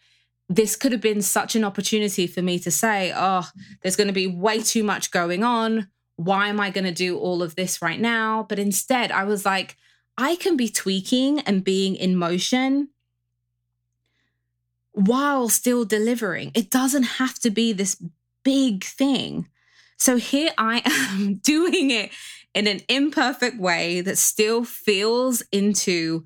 this 0.48 0.76
could 0.76 0.92
have 0.92 1.02
been 1.02 1.20
such 1.20 1.56
an 1.56 1.62
opportunity 1.62 2.26
for 2.26 2.40
me 2.40 2.58
to 2.58 2.70
say, 2.70 3.12
oh, 3.14 3.46
there's 3.82 3.96
going 3.96 4.06
to 4.06 4.14
be 4.14 4.26
way 4.26 4.62
too 4.62 4.82
much 4.82 5.10
going 5.10 5.44
on. 5.44 5.88
Why 6.16 6.48
am 6.48 6.58
I 6.58 6.70
going 6.70 6.84
to 6.84 6.90
do 6.90 7.18
all 7.18 7.42
of 7.42 7.54
this 7.54 7.82
right 7.82 8.00
now? 8.00 8.46
But 8.48 8.58
instead, 8.58 9.12
I 9.12 9.24
was 9.24 9.44
like, 9.44 9.76
I 10.16 10.36
can 10.36 10.56
be 10.56 10.70
tweaking 10.70 11.40
and 11.40 11.62
being 11.62 11.96
in 11.96 12.16
motion 12.16 12.88
while 14.92 15.50
still 15.50 15.84
delivering. 15.84 16.50
It 16.54 16.70
doesn't 16.70 17.02
have 17.02 17.38
to 17.40 17.50
be 17.50 17.74
this 17.74 18.02
big 18.44 18.84
thing. 18.84 19.48
So 19.96 20.16
here 20.16 20.50
I 20.56 20.82
am 21.12 21.36
doing 21.36 21.90
it 21.90 22.10
in 22.54 22.66
an 22.66 22.80
imperfect 22.88 23.58
way 23.58 24.00
that 24.00 24.18
still 24.18 24.64
feels 24.64 25.42
into 25.52 26.24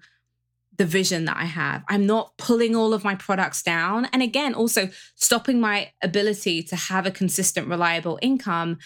the 0.77 0.85
vision 0.85 1.25
that 1.27 1.37
I 1.37 1.45
have. 1.45 1.85
I'm 1.89 2.07
not 2.07 2.37
pulling 2.37 2.75
all 2.75 2.95
of 2.95 3.05
my 3.05 3.15
products 3.15 3.63
down. 3.63 4.07
And 4.07 4.23
again, 4.23 4.55
also 4.55 4.89
stopping 5.15 5.61
my 5.61 5.93
ability 6.03 6.63
to 6.65 6.77
have 6.77 7.07
a 7.07 7.13
consistent, 7.13 7.69
reliable 7.69 8.19
income. 8.23 8.79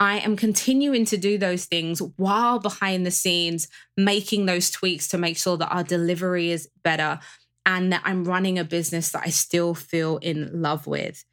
I 0.00 0.18
am 0.18 0.36
continuing 0.36 1.04
to 1.06 1.16
do 1.16 1.38
those 1.38 1.64
things 1.64 2.00
while 2.16 2.58
behind 2.58 3.06
the 3.06 3.10
scenes, 3.10 3.68
making 3.96 4.46
those 4.46 4.70
tweaks 4.70 5.08
to 5.08 5.18
make 5.18 5.36
sure 5.36 5.56
that 5.56 5.68
our 5.68 5.84
delivery 5.84 6.50
is 6.50 6.68
better 6.82 7.20
and 7.64 7.92
that 7.92 8.02
I'm 8.04 8.24
running 8.24 8.58
a 8.58 8.64
business 8.64 9.10
that 9.12 9.22
I 9.24 9.30
still 9.30 9.74
feel 9.74 10.18
in 10.18 10.62
love 10.62 10.86
with. 10.86 11.24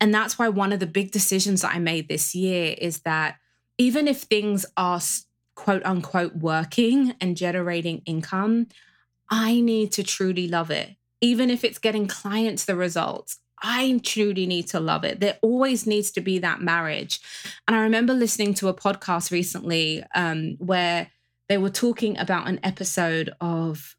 And 0.00 0.14
that's 0.14 0.38
why 0.38 0.48
one 0.48 0.72
of 0.72 0.80
the 0.80 0.86
big 0.86 1.10
decisions 1.10 1.62
that 1.62 1.74
I 1.74 1.78
made 1.78 2.08
this 2.08 2.34
year 2.34 2.74
is 2.78 3.00
that 3.00 3.36
even 3.78 4.08
if 4.08 4.22
things 4.22 4.66
are 4.76 5.00
quote 5.54 5.84
unquote 5.84 6.36
working 6.36 7.14
and 7.20 7.36
generating 7.36 8.02
income, 8.06 8.68
I 9.30 9.60
need 9.60 9.92
to 9.92 10.02
truly 10.02 10.48
love 10.48 10.70
it. 10.70 10.96
Even 11.20 11.50
if 11.50 11.64
it's 11.64 11.78
getting 11.78 12.06
clients 12.08 12.64
the 12.64 12.74
results, 12.74 13.38
I 13.62 14.00
truly 14.02 14.46
need 14.46 14.68
to 14.68 14.80
love 14.80 15.04
it. 15.04 15.20
There 15.20 15.38
always 15.42 15.86
needs 15.86 16.10
to 16.12 16.20
be 16.20 16.38
that 16.38 16.62
marriage. 16.62 17.20
And 17.68 17.76
I 17.76 17.82
remember 17.82 18.14
listening 18.14 18.54
to 18.54 18.68
a 18.68 18.74
podcast 18.74 19.30
recently 19.30 20.02
um, 20.14 20.56
where 20.58 21.08
they 21.48 21.58
were 21.58 21.70
talking 21.70 22.16
about 22.18 22.48
an 22.48 22.60
episode 22.62 23.30
of, 23.40 23.96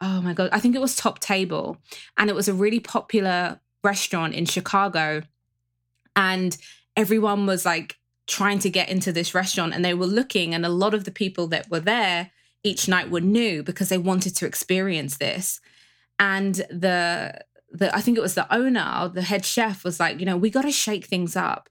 oh 0.00 0.22
my 0.22 0.32
God, 0.32 0.48
I 0.52 0.60
think 0.60 0.74
it 0.74 0.80
was 0.80 0.96
Top 0.96 1.18
Table. 1.18 1.76
And 2.16 2.30
it 2.30 2.36
was 2.36 2.48
a 2.48 2.54
really 2.54 2.80
popular 2.80 3.60
restaurant 3.86 4.34
in 4.34 4.44
Chicago. 4.44 5.22
And 6.14 6.56
everyone 6.96 7.46
was 7.46 7.64
like 7.64 7.96
trying 8.26 8.58
to 8.58 8.70
get 8.70 8.88
into 8.88 9.12
this 9.12 9.34
restaurant 9.34 9.74
and 9.74 9.84
they 9.84 9.94
were 9.94 10.06
looking, 10.06 10.54
and 10.54 10.66
a 10.66 10.78
lot 10.82 10.94
of 10.94 11.04
the 11.04 11.10
people 11.22 11.46
that 11.48 11.70
were 11.70 11.84
there 11.94 12.30
each 12.62 12.88
night 12.88 13.10
were 13.10 13.20
new 13.20 13.62
because 13.62 13.88
they 13.88 13.98
wanted 14.10 14.34
to 14.36 14.46
experience 14.46 15.18
this. 15.18 15.60
And 16.18 16.54
the 16.84 17.40
the 17.70 17.94
I 17.94 18.00
think 18.00 18.18
it 18.18 18.22
was 18.22 18.34
the 18.34 18.52
owner, 18.54 19.10
the 19.12 19.22
head 19.22 19.44
chef 19.44 19.84
was 19.84 20.00
like, 20.00 20.18
you 20.20 20.26
know, 20.26 20.36
we 20.36 20.50
got 20.50 20.62
to 20.62 20.72
shake 20.72 21.06
things 21.06 21.36
up. 21.36 21.68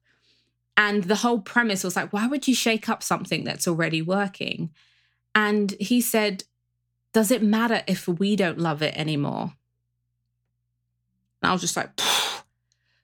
And 0.77 1.03
the 1.03 1.21
whole 1.23 1.39
premise 1.39 1.83
was 1.83 1.95
like, 1.95 2.11
why 2.13 2.27
would 2.27 2.47
you 2.47 2.55
shake 2.55 2.89
up 2.89 3.01
something 3.01 3.43
that's 3.43 3.67
already 3.67 4.01
working? 4.01 4.71
And 5.33 5.71
he 5.79 6.01
said, 6.01 6.43
does 7.13 7.31
it 7.31 7.41
matter 7.41 7.81
if 7.87 8.07
we 8.07 8.35
don't 8.35 8.59
love 8.59 8.81
it 8.81 8.93
anymore? 8.97 9.53
And 11.45 11.51
I 11.51 11.53
was 11.53 11.61
just 11.61 11.77
like, 11.77 12.01
Phew. 12.01 12.41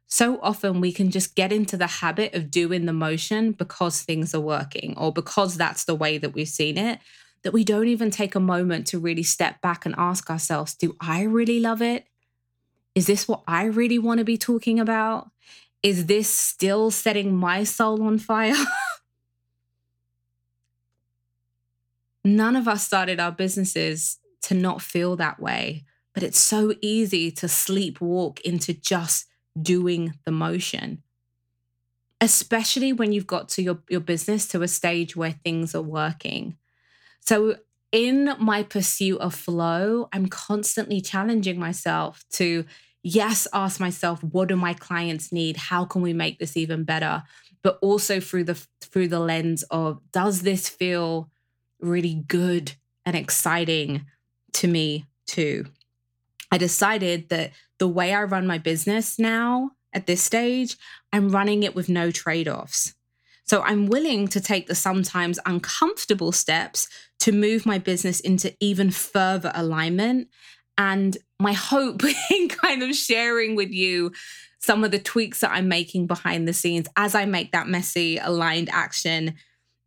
so 0.08 0.39
often 0.41 0.82
we 0.82 0.91
can 0.91 1.12
just 1.12 1.36
get 1.36 1.54
into 1.54 1.77
the 1.77 1.86
habit 1.86 2.34
of 2.34 2.49
doing 2.49 2.88
the 2.88 2.93
motion 2.93 3.51
because 3.51 4.01
things 4.01 4.34
are 4.34 4.41
working 4.41 4.97
or 4.97 5.13
because 5.13 5.58
that's 5.58 5.84
the 5.84 5.93
way 5.93 6.17
that 6.17 6.34
we've 6.34 6.47
seen 6.47 6.75
it 6.75 6.97
that 7.43 7.54
we 7.54 7.63
don't 7.63 7.88
even 7.88 8.10
take 8.10 8.34
a 8.34 8.39
moment 8.39 8.88
to 8.88 8.97
really 8.97 9.21
step 9.21 9.62
back 9.62 9.86
and 9.86 9.93
ask 9.95 10.32
ourselves 10.32 10.73
do 10.73 10.95
I 10.99 11.21
really 11.21 11.60
love 11.60 11.84
it? 11.84 12.08
Is 12.95 13.06
this 13.06 13.27
what 13.27 13.43
I 13.47 13.65
really 13.65 13.99
want 13.99 14.17
to 14.17 14.25
be 14.25 14.39
talking 14.39 14.80
about? 14.80 15.30
Is 15.84 16.08
this 16.08 16.27
still 16.27 16.89
setting 16.89 17.36
my 17.36 17.63
soul 17.63 18.01
on 18.01 18.17
fire? 18.17 18.56
None 22.25 22.56
of 22.56 22.67
us 22.67 22.84
started 22.84 23.19
our 23.19 23.32
businesses 23.32 24.17
to 24.43 24.56
not 24.56 24.82
feel 24.82 25.15
that 25.17 25.39
way, 25.39 25.86
but 26.13 26.24
it's 26.24 26.39
so 26.39 26.74
easy 26.82 27.32
to 27.32 27.45
sleepwalk 27.47 28.39
into 28.41 28.74
just 28.74 29.28
doing 29.60 30.13
the 30.26 30.32
motion, 30.32 31.04
especially 32.19 32.93
when 32.93 33.12
you've 33.12 33.28
got 33.28 33.50
to 33.50 33.62
your, 33.62 33.80
your 33.89 34.00
business 34.02 34.47
to 34.50 34.62
a 34.62 34.67
stage 34.67 35.15
where 35.15 35.32
things 35.32 35.74
are 35.74 35.82
working. 35.82 36.58
So, 37.19 37.56
in 37.91 38.34
my 38.39 38.63
pursuit 38.63 39.19
of 39.19 39.36
flow, 39.36 40.08
I'm 40.13 40.28
constantly 40.28 41.02
challenging 41.02 41.60
myself 41.60 42.24
to, 42.32 42.65
yes, 43.04 43.47
ask 43.52 43.82
myself, 43.82 44.24
what 44.24 44.47
do 44.47 44.56
my 44.56 44.74
clients 44.74 45.34
need? 45.34 45.58
How 45.58 45.84
can 45.84 46.02
we 46.02 46.13
make 46.13 46.39
this 46.39 46.56
even 46.56 46.86
better? 46.86 47.24
But 47.63 47.78
also 47.82 48.21
through 48.21 48.45
the 48.45 48.65
through 48.82 49.10
the 49.10 49.19
lens 49.19 49.63
of, 49.71 50.00
does 50.12 50.41
this 50.41 50.69
feel 50.69 51.30
really 51.82 52.24
good 52.28 52.74
and 53.06 53.15
exciting 53.15 54.06
to 54.54 54.67
me 54.67 55.06
too? 55.28 55.65
I 56.51 56.57
decided 56.57 57.29
that 57.29 57.51
the 57.79 57.87
way 57.87 58.13
I 58.13 58.23
run 58.23 58.45
my 58.45 58.57
business 58.57 59.17
now 59.17 59.71
at 59.93 60.05
this 60.05 60.21
stage, 60.21 60.77
I'm 61.11 61.29
running 61.29 61.63
it 61.63 61.75
with 61.75 61.89
no 61.89 62.11
trade 62.11 62.47
offs. 62.47 62.93
So 63.45 63.61
I'm 63.63 63.87
willing 63.87 64.27
to 64.29 64.39
take 64.39 64.67
the 64.67 64.75
sometimes 64.75 65.39
uncomfortable 65.45 66.31
steps 66.31 66.87
to 67.19 67.31
move 67.31 67.65
my 67.65 67.77
business 67.77 68.19
into 68.19 68.55
even 68.59 68.91
further 68.91 69.51
alignment. 69.53 70.29
And 70.77 71.17
my 71.39 71.53
hope 71.53 72.01
in 72.31 72.49
kind 72.49 72.83
of 72.83 72.95
sharing 72.95 73.55
with 73.55 73.71
you 73.71 74.11
some 74.59 74.83
of 74.83 74.91
the 74.91 74.99
tweaks 74.99 75.41
that 75.41 75.51
I'm 75.51 75.67
making 75.67 76.07
behind 76.07 76.47
the 76.47 76.53
scenes 76.53 76.87
as 76.95 77.15
I 77.15 77.25
make 77.25 77.51
that 77.51 77.67
messy, 77.67 78.17
aligned 78.17 78.69
action 78.71 79.35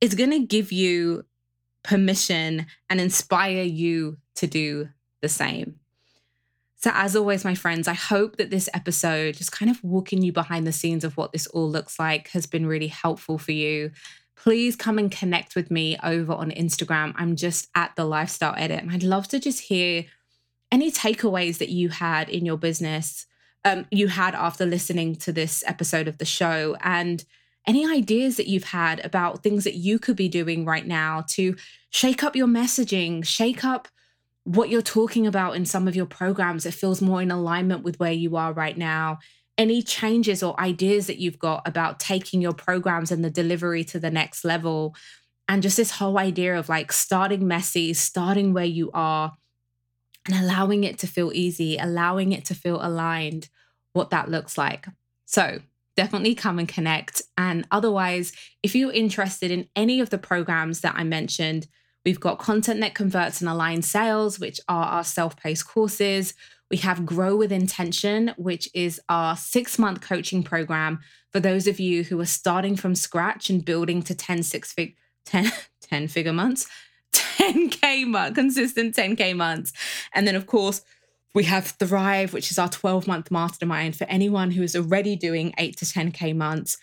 is 0.01 0.15
going 0.15 0.31
to 0.31 0.41
give 0.41 0.73
you 0.73 1.25
permission 1.83 2.67
and 2.91 3.01
inspire 3.01 3.63
you 3.63 4.19
to 4.37 4.47
do 4.47 4.89
the 5.23 5.29
same. 5.29 5.79
So, 6.85 6.91
as 6.93 7.17
always, 7.17 7.47
my 7.47 7.55
friends, 7.55 7.89
I 7.89 7.95
hope 7.95 8.37
that 8.37 8.51
this 8.51 8.69
episode, 8.75 9.37
just 9.37 9.51
kind 9.51 9.71
of 9.71 9.83
walking 9.83 10.21
you 10.21 10.33
behind 10.35 10.67
the 10.67 10.71
scenes 10.73 11.03
of 11.03 11.17
what 11.17 11.33
this 11.33 11.47
all 11.47 11.71
looks 11.71 11.99
like, 11.99 12.29
has 12.33 12.45
been 12.45 12.67
really 12.67 12.89
helpful 12.89 13.39
for 13.39 13.53
you. 13.53 13.91
Please 14.37 14.77
come 14.77 14.99
and 14.99 15.11
connect 15.11 15.57
with 15.57 15.71
me 15.71 15.97
over 16.05 16.35
on 16.35 16.51
Instagram. 16.51 17.15
I'm 17.17 17.37
just 17.37 17.71
at 17.75 17.97
the 17.97 18.05
lifestyle 18.05 18.53
edit, 18.59 18.83
and 18.83 18.91
I'd 18.91 19.03
love 19.03 19.29
to 19.29 19.41
just 19.41 19.61
hear 19.61 20.05
any 20.71 20.93
takeaways 20.93 21.57
that 21.57 21.71
you 21.71 21.89
had 21.89 22.29
in 22.29 22.45
your 22.45 22.59
business, 22.59 23.25
um, 23.65 23.87
you 23.91 24.09
had 24.09 24.35
after 24.35 24.67
listening 24.67 25.17
to 25.17 25.33
this 25.33 25.65
episode 25.67 26.07
of 26.07 26.19
the 26.19 26.27
show, 26.27 26.77
and 26.83 27.25
any 27.67 27.91
ideas 27.91 28.37
that 28.37 28.47
you've 28.47 28.65
had 28.65 29.03
about 29.07 29.43
things 29.43 29.65
that 29.65 29.77
you 29.77 29.99
could 29.99 30.17
be 30.17 30.29
doing 30.29 30.67
right 30.67 30.87
now 30.87 31.25
to 31.29 31.57
shake 31.89 32.23
up 32.23 32.37
your 32.37 32.47
messaging, 32.47 33.25
shake 33.25 33.65
up 33.65 33.89
what 34.45 34.69
you're 34.69 34.83
talking 34.83 35.27
about 35.27 35.57
in 35.57 35.65
some 35.65 35.89
of 35.89 35.97
your 35.97 36.07
programs 36.07 36.65
that 36.65 36.75
feels 36.75 37.01
more 37.01 37.23
in 37.23 37.31
alignment 37.31 37.83
with 37.83 37.99
where 37.99 38.13
you 38.13 38.37
are 38.37 38.53
right 38.53 38.77
now. 38.77 39.19
Any 39.57 39.83
changes 39.83 40.43
or 40.43 40.59
ideas 40.61 41.07
that 41.07 41.19
you've 41.19 41.39
got 41.39 41.67
about 41.67 41.99
taking 41.99 42.43
your 42.43 42.53
programs 42.53 43.11
and 43.11 43.25
the 43.25 43.31
delivery 43.31 43.85
to 43.85 43.99
the 43.99 44.11
next 44.11 44.45
level? 44.45 44.95
And 45.49 45.63
just 45.63 45.77
this 45.77 45.93
whole 45.93 46.19
idea 46.19 46.59
of 46.59 46.69
like 46.69 46.93
starting 46.93 47.47
messy 47.47 47.93
starting 47.95 48.53
where 48.53 48.65
you 48.65 48.91
are 48.93 49.33
and 50.27 50.43
allowing 50.43 50.85
it 50.85 50.99
to 50.99 51.07
feel 51.07 51.33
easy 51.35 51.77
allowing 51.77 52.33
it 52.33 52.45
to 52.47 52.55
feel 52.55 52.79
aligned 52.85 53.49
what 53.93 54.11
that 54.11 54.31
looks 54.31 54.59
like. 54.59 54.87
So 55.27 55.61
definitely 55.97 56.35
come 56.35 56.59
and 56.59 56.69
connect. 56.69 57.23
And 57.37 57.67
otherwise 57.71 58.33
if 58.63 58.75
you're 58.75 58.93
interested 58.93 59.51
in 59.51 59.69
any 59.77 60.01
of 60.01 60.11
the 60.11 60.19
programs 60.19 60.81
that 60.81 60.95
i 60.97 61.05
mentioned 61.05 61.69
We've 62.05 62.21
got 62.21 62.39
Content 62.39 62.81
That 62.81 62.95
Converts 62.95 63.41
and 63.41 63.49
Aligned 63.49 63.85
Sales, 63.85 64.39
which 64.39 64.61
are 64.69 64.85
our 64.85 65.05
self 65.05 65.37
paced 65.37 65.67
courses. 65.67 66.35
We 66.71 66.77
have 66.79 67.07
Grow 67.07 67.37
with 67.37 67.53
Intention, 67.53 68.35
which 68.37 68.69
is 68.75 69.01
our 69.09 69.37
six 69.37 69.79
month 69.79 70.01
coaching 70.01 70.43
program 70.43 71.01
for 71.33 71.41
those 71.41 71.67
of 71.67 71.81
you 71.81 72.05
who 72.05 72.21
are 72.21 72.27
starting 72.27 72.77
from 72.77 72.95
scratch 72.95 73.51
and 73.51 73.65
building 73.65 74.03
to 74.03 74.15
10 74.15 74.43
six 74.43 74.73
fig 74.73 74.97
10, 75.27 75.51
10 75.83 76.09
figure 76.09 76.33
months, 76.33 76.67
10K 77.13 78.07
month, 78.07 78.35
consistent 78.35 78.95
10K 78.95 79.35
months. 79.35 79.73
And 80.15 80.27
then, 80.27 80.37
of 80.37 80.47
course, 80.47 80.83
we 81.35 81.45
have 81.45 81.67
Thrive, 81.67 82.33
which 82.33 82.51
is 82.51 82.59
our 82.59 82.69
12 82.69 83.07
month 83.07 83.31
mastermind 83.31 83.97
for 83.97 84.05
anyone 84.05 84.53
who 84.53 84.63
is 84.63 84.77
already 84.77 85.17
doing 85.17 85.55
8 85.59 85.77
to 85.79 85.85
10K 85.85 86.37
months 86.37 86.77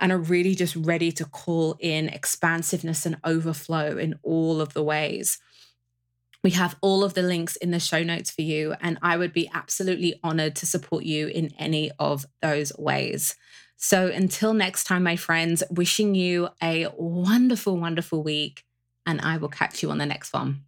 and 0.00 0.12
are 0.12 0.18
really 0.18 0.54
just 0.54 0.76
ready 0.76 1.12
to 1.12 1.24
call 1.24 1.76
in 1.80 2.08
expansiveness 2.08 3.06
and 3.06 3.18
overflow 3.24 3.96
in 3.96 4.18
all 4.22 4.60
of 4.60 4.74
the 4.74 4.82
ways. 4.82 5.38
We 6.44 6.50
have 6.50 6.76
all 6.80 7.02
of 7.02 7.14
the 7.14 7.22
links 7.22 7.56
in 7.56 7.72
the 7.72 7.80
show 7.80 8.02
notes 8.02 8.30
for 8.30 8.42
you, 8.42 8.74
and 8.80 8.98
I 9.02 9.16
would 9.16 9.32
be 9.32 9.50
absolutely 9.52 10.20
honored 10.22 10.54
to 10.56 10.66
support 10.66 11.04
you 11.04 11.26
in 11.26 11.52
any 11.58 11.90
of 11.98 12.26
those 12.40 12.72
ways. 12.78 13.34
So 13.76 14.06
until 14.06 14.54
next 14.54 14.84
time, 14.84 15.02
my 15.02 15.16
friends, 15.16 15.62
wishing 15.70 16.14
you 16.14 16.48
a 16.62 16.88
wonderful, 16.96 17.76
wonderful 17.76 18.22
week, 18.22 18.64
and 19.04 19.20
I 19.20 19.36
will 19.36 19.48
catch 19.48 19.82
you 19.82 19.90
on 19.90 19.98
the 19.98 20.06
next 20.06 20.32
one. 20.32 20.62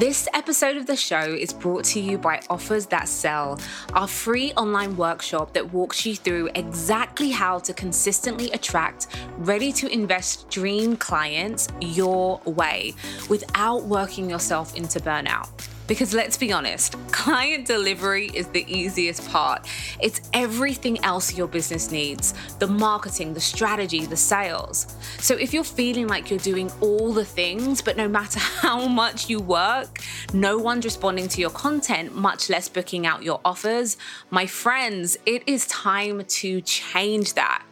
This 0.00 0.26
episode 0.32 0.78
of 0.78 0.86
the 0.86 0.96
show 0.96 1.20
is 1.20 1.52
brought 1.52 1.84
to 1.92 2.00
you 2.00 2.16
by 2.16 2.40
Offers 2.48 2.86
That 2.86 3.06
Sell, 3.06 3.60
our 3.92 4.08
free 4.08 4.50
online 4.52 4.96
workshop 4.96 5.52
that 5.52 5.74
walks 5.74 6.06
you 6.06 6.16
through 6.16 6.48
exactly 6.54 7.28
how 7.28 7.58
to 7.58 7.74
consistently 7.74 8.50
attract 8.52 9.08
ready 9.36 9.70
to 9.72 9.92
invest 9.92 10.48
dream 10.48 10.96
clients 10.96 11.68
your 11.82 12.40
way 12.46 12.94
without 13.28 13.82
working 13.82 14.30
yourself 14.30 14.74
into 14.74 15.00
burnout. 15.00 15.50
Because 15.90 16.14
let's 16.14 16.36
be 16.36 16.52
honest, 16.52 16.94
client 17.10 17.66
delivery 17.66 18.30
is 18.32 18.46
the 18.46 18.64
easiest 18.72 19.28
part. 19.28 19.66
It's 19.98 20.20
everything 20.32 21.04
else 21.04 21.36
your 21.36 21.48
business 21.48 21.90
needs 21.90 22.32
the 22.60 22.68
marketing, 22.68 23.34
the 23.34 23.40
strategy, 23.40 24.06
the 24.06 24.16
sales. 24.16 24.86
So 25.18 25.34
if 25.34 25.52
you're 25.52 25.64
feeling 25.64 26.06
like 26.06 26.30
you're 26.30 26.38
doing 26.38 26.70
all 26.80 27.12
the 27.12 27.24
things, 27.24 27.82
but 27.82 27.96
no 27.96 28.06
matter 28.06 28.38
how 28.62 28.86
much 28.86 29.28
you 29.28 29.40
work, 29.40 29.98
no 30.32 30.58
one's 30.58 30.84
responding 30.84 31.26
to 31.26 31.40
your 31.40 31.50
content, 31.50 32.14
much 32.14 32.48
less 32.48 32.68
booking 32.68 33.04
out 33.04 33.24
your 33.24 33.40
offers, 33.44 33.96
my 34.30 34.46
friends, 34.46 35.16
it 35.26 35.42
is 35.48 35.66
time 35.66 36.24
to 36.24 36.60
change 36.60 37.34
that. 37.34 37.64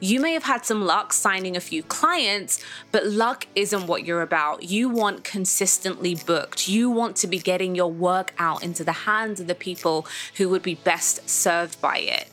You 0.00 0.20
may 0.20 0.32
have 0.32 0.44
had 0.44 0.64
some 0.64 0.84
luck 0.84 1.12
signing 1.12 1.56
a 1.56 1.60
few 1.60 1.82
clients, 1.82 2.62
but 2.92 3.06
luck 3.06 3.46
isn't 3.54 3.86
what 3.86 4.04
you're 4.04 4.22
about. 4.22 4.62
You 4.64 4.88
want 4.88 5.24
consistently 5.24 6.14
booked. 6.14 6.68
You 6.68 6.90
want 6.90 7.16
to 7.16 7.26
be 7.26 7.38
getting 7.38 7.74
your 7.74 7.90
work 7.90 8.32
out 8.38 8.62
into 8.62 8.84
the 8.84 8.92
hands 8.92 9.40
of 9.40 9.46
the 9.46 9.54
people 9.54 10.06
who 10.36 10.48
would 10.48 10.62
be 10.62 10.74
best 10.74 11.28
served 11.28 11.80
by 11.80 11.98
it. 11.98 12.28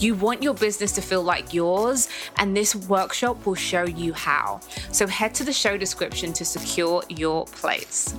You 0.00 0.14
want 0.14 0.44
your 0.44 0.54
business 0.54 0.92
to 0.92 1.02
feel 1.02 1.24
like 1.24 1.52
yours, 1.52 2.08
and 2.36 2.56
this 2.56 2.76
workshop 2.76 3.44
will 3.44 3.56
show 3.56 3.84
you 3.84 4.12
how. 4.12 4.60
So 4.92 5.08
head 5.08 5.34
to 5.34 5.44
the 5.44 5.52
show 5.52 5.76
description 5.76 6.32
to 6.34 6.44
secure 6.44 7.02
your 7.08 7.46
place. 7.46 8.14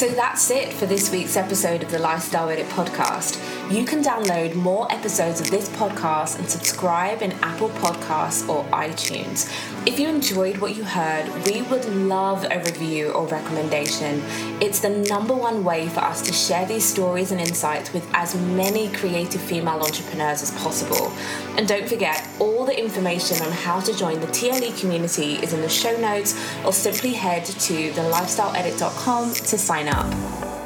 So 0.00 0.08
that's 0.08 0.50
it 0.50 0.72
for 0.72 0.86
this 0.86 1.10
week's 1.10 1.36
episode 1.36 1.82
of 1.82 1.90
the 1.90 1.98
Lifestyle 1.98 2.48
Edit 2.48 2.64
podcast. 2.68 3.36
You 3.70 3.84
can 3.84 4.02
download 4.02 4.56
more 4.56 4.90
episodes 4.90 5.40
of 5.40 5.48
this 5.48 5.68
podcast 5.68 6.40
and 6.40 6.50
subscribe 6.50 7.22
in 7.22 7.30
Apple 7.34 7.68
Podcasts 7.68 8.48
or 8.48 8.64
iTunes. 8.64 9.48
If 9.86 10.00
you 10.00 10.08
enjoyed 10.08 10.58
what 10.58 10.74
you 10.74 10.82
heard, 10.82 11.28
we 11.46 11.62
would 11.62 11.84
love 11.84 12.44
a 12.50 12.58
review 12.58 13.12
or 13.12 13.28
recommendation. 13.28 14.24
It's 14.60 14.80
the 14.80 14.88
number 14.88 15.36
one 15.36 15.62
way 15.62 15.88
for 15.88 16.00
us 16.00 16.20
to 16.22 16.32
share 16.32 16.66
these 16.66 16.84
stories 16.84 17.30
and 17.30 17.40
insights 17.40 17.92
with 17.92 18.04
as 18.12 18.34
many 18.34 18.88
creative 18.88 19.40
female 19.40 19.78
entrepreneurs 19.78 20.42
as 20.42 20.50
possible. 20.50 21.12
And 21.56 21.68
don't 21.68 21.88
forget, 21.88 22.26
all 22.40 22.64
the 22.64 22.76
information 22.76 23.40
on 23.40 23.52
how 23.52 23.78
to 23.78 23.96
join 23.96 24.18
the 24.18 24.26
TLE 24.26 24.80
community 24.80 25.34
is 25.34 25.52
in 25.52 25.60
the 25.60 25.68
show 25.68 25.96
notes 25.96 26.34
or 26.64 26.72
simply 26.72 27.12
head 27.12 27.44
to 27.44 27.92
thelifestyleedit.com 27.92 29.32
to 29.32 29.56
sign 29.56 29.86
up. 29.86 30.59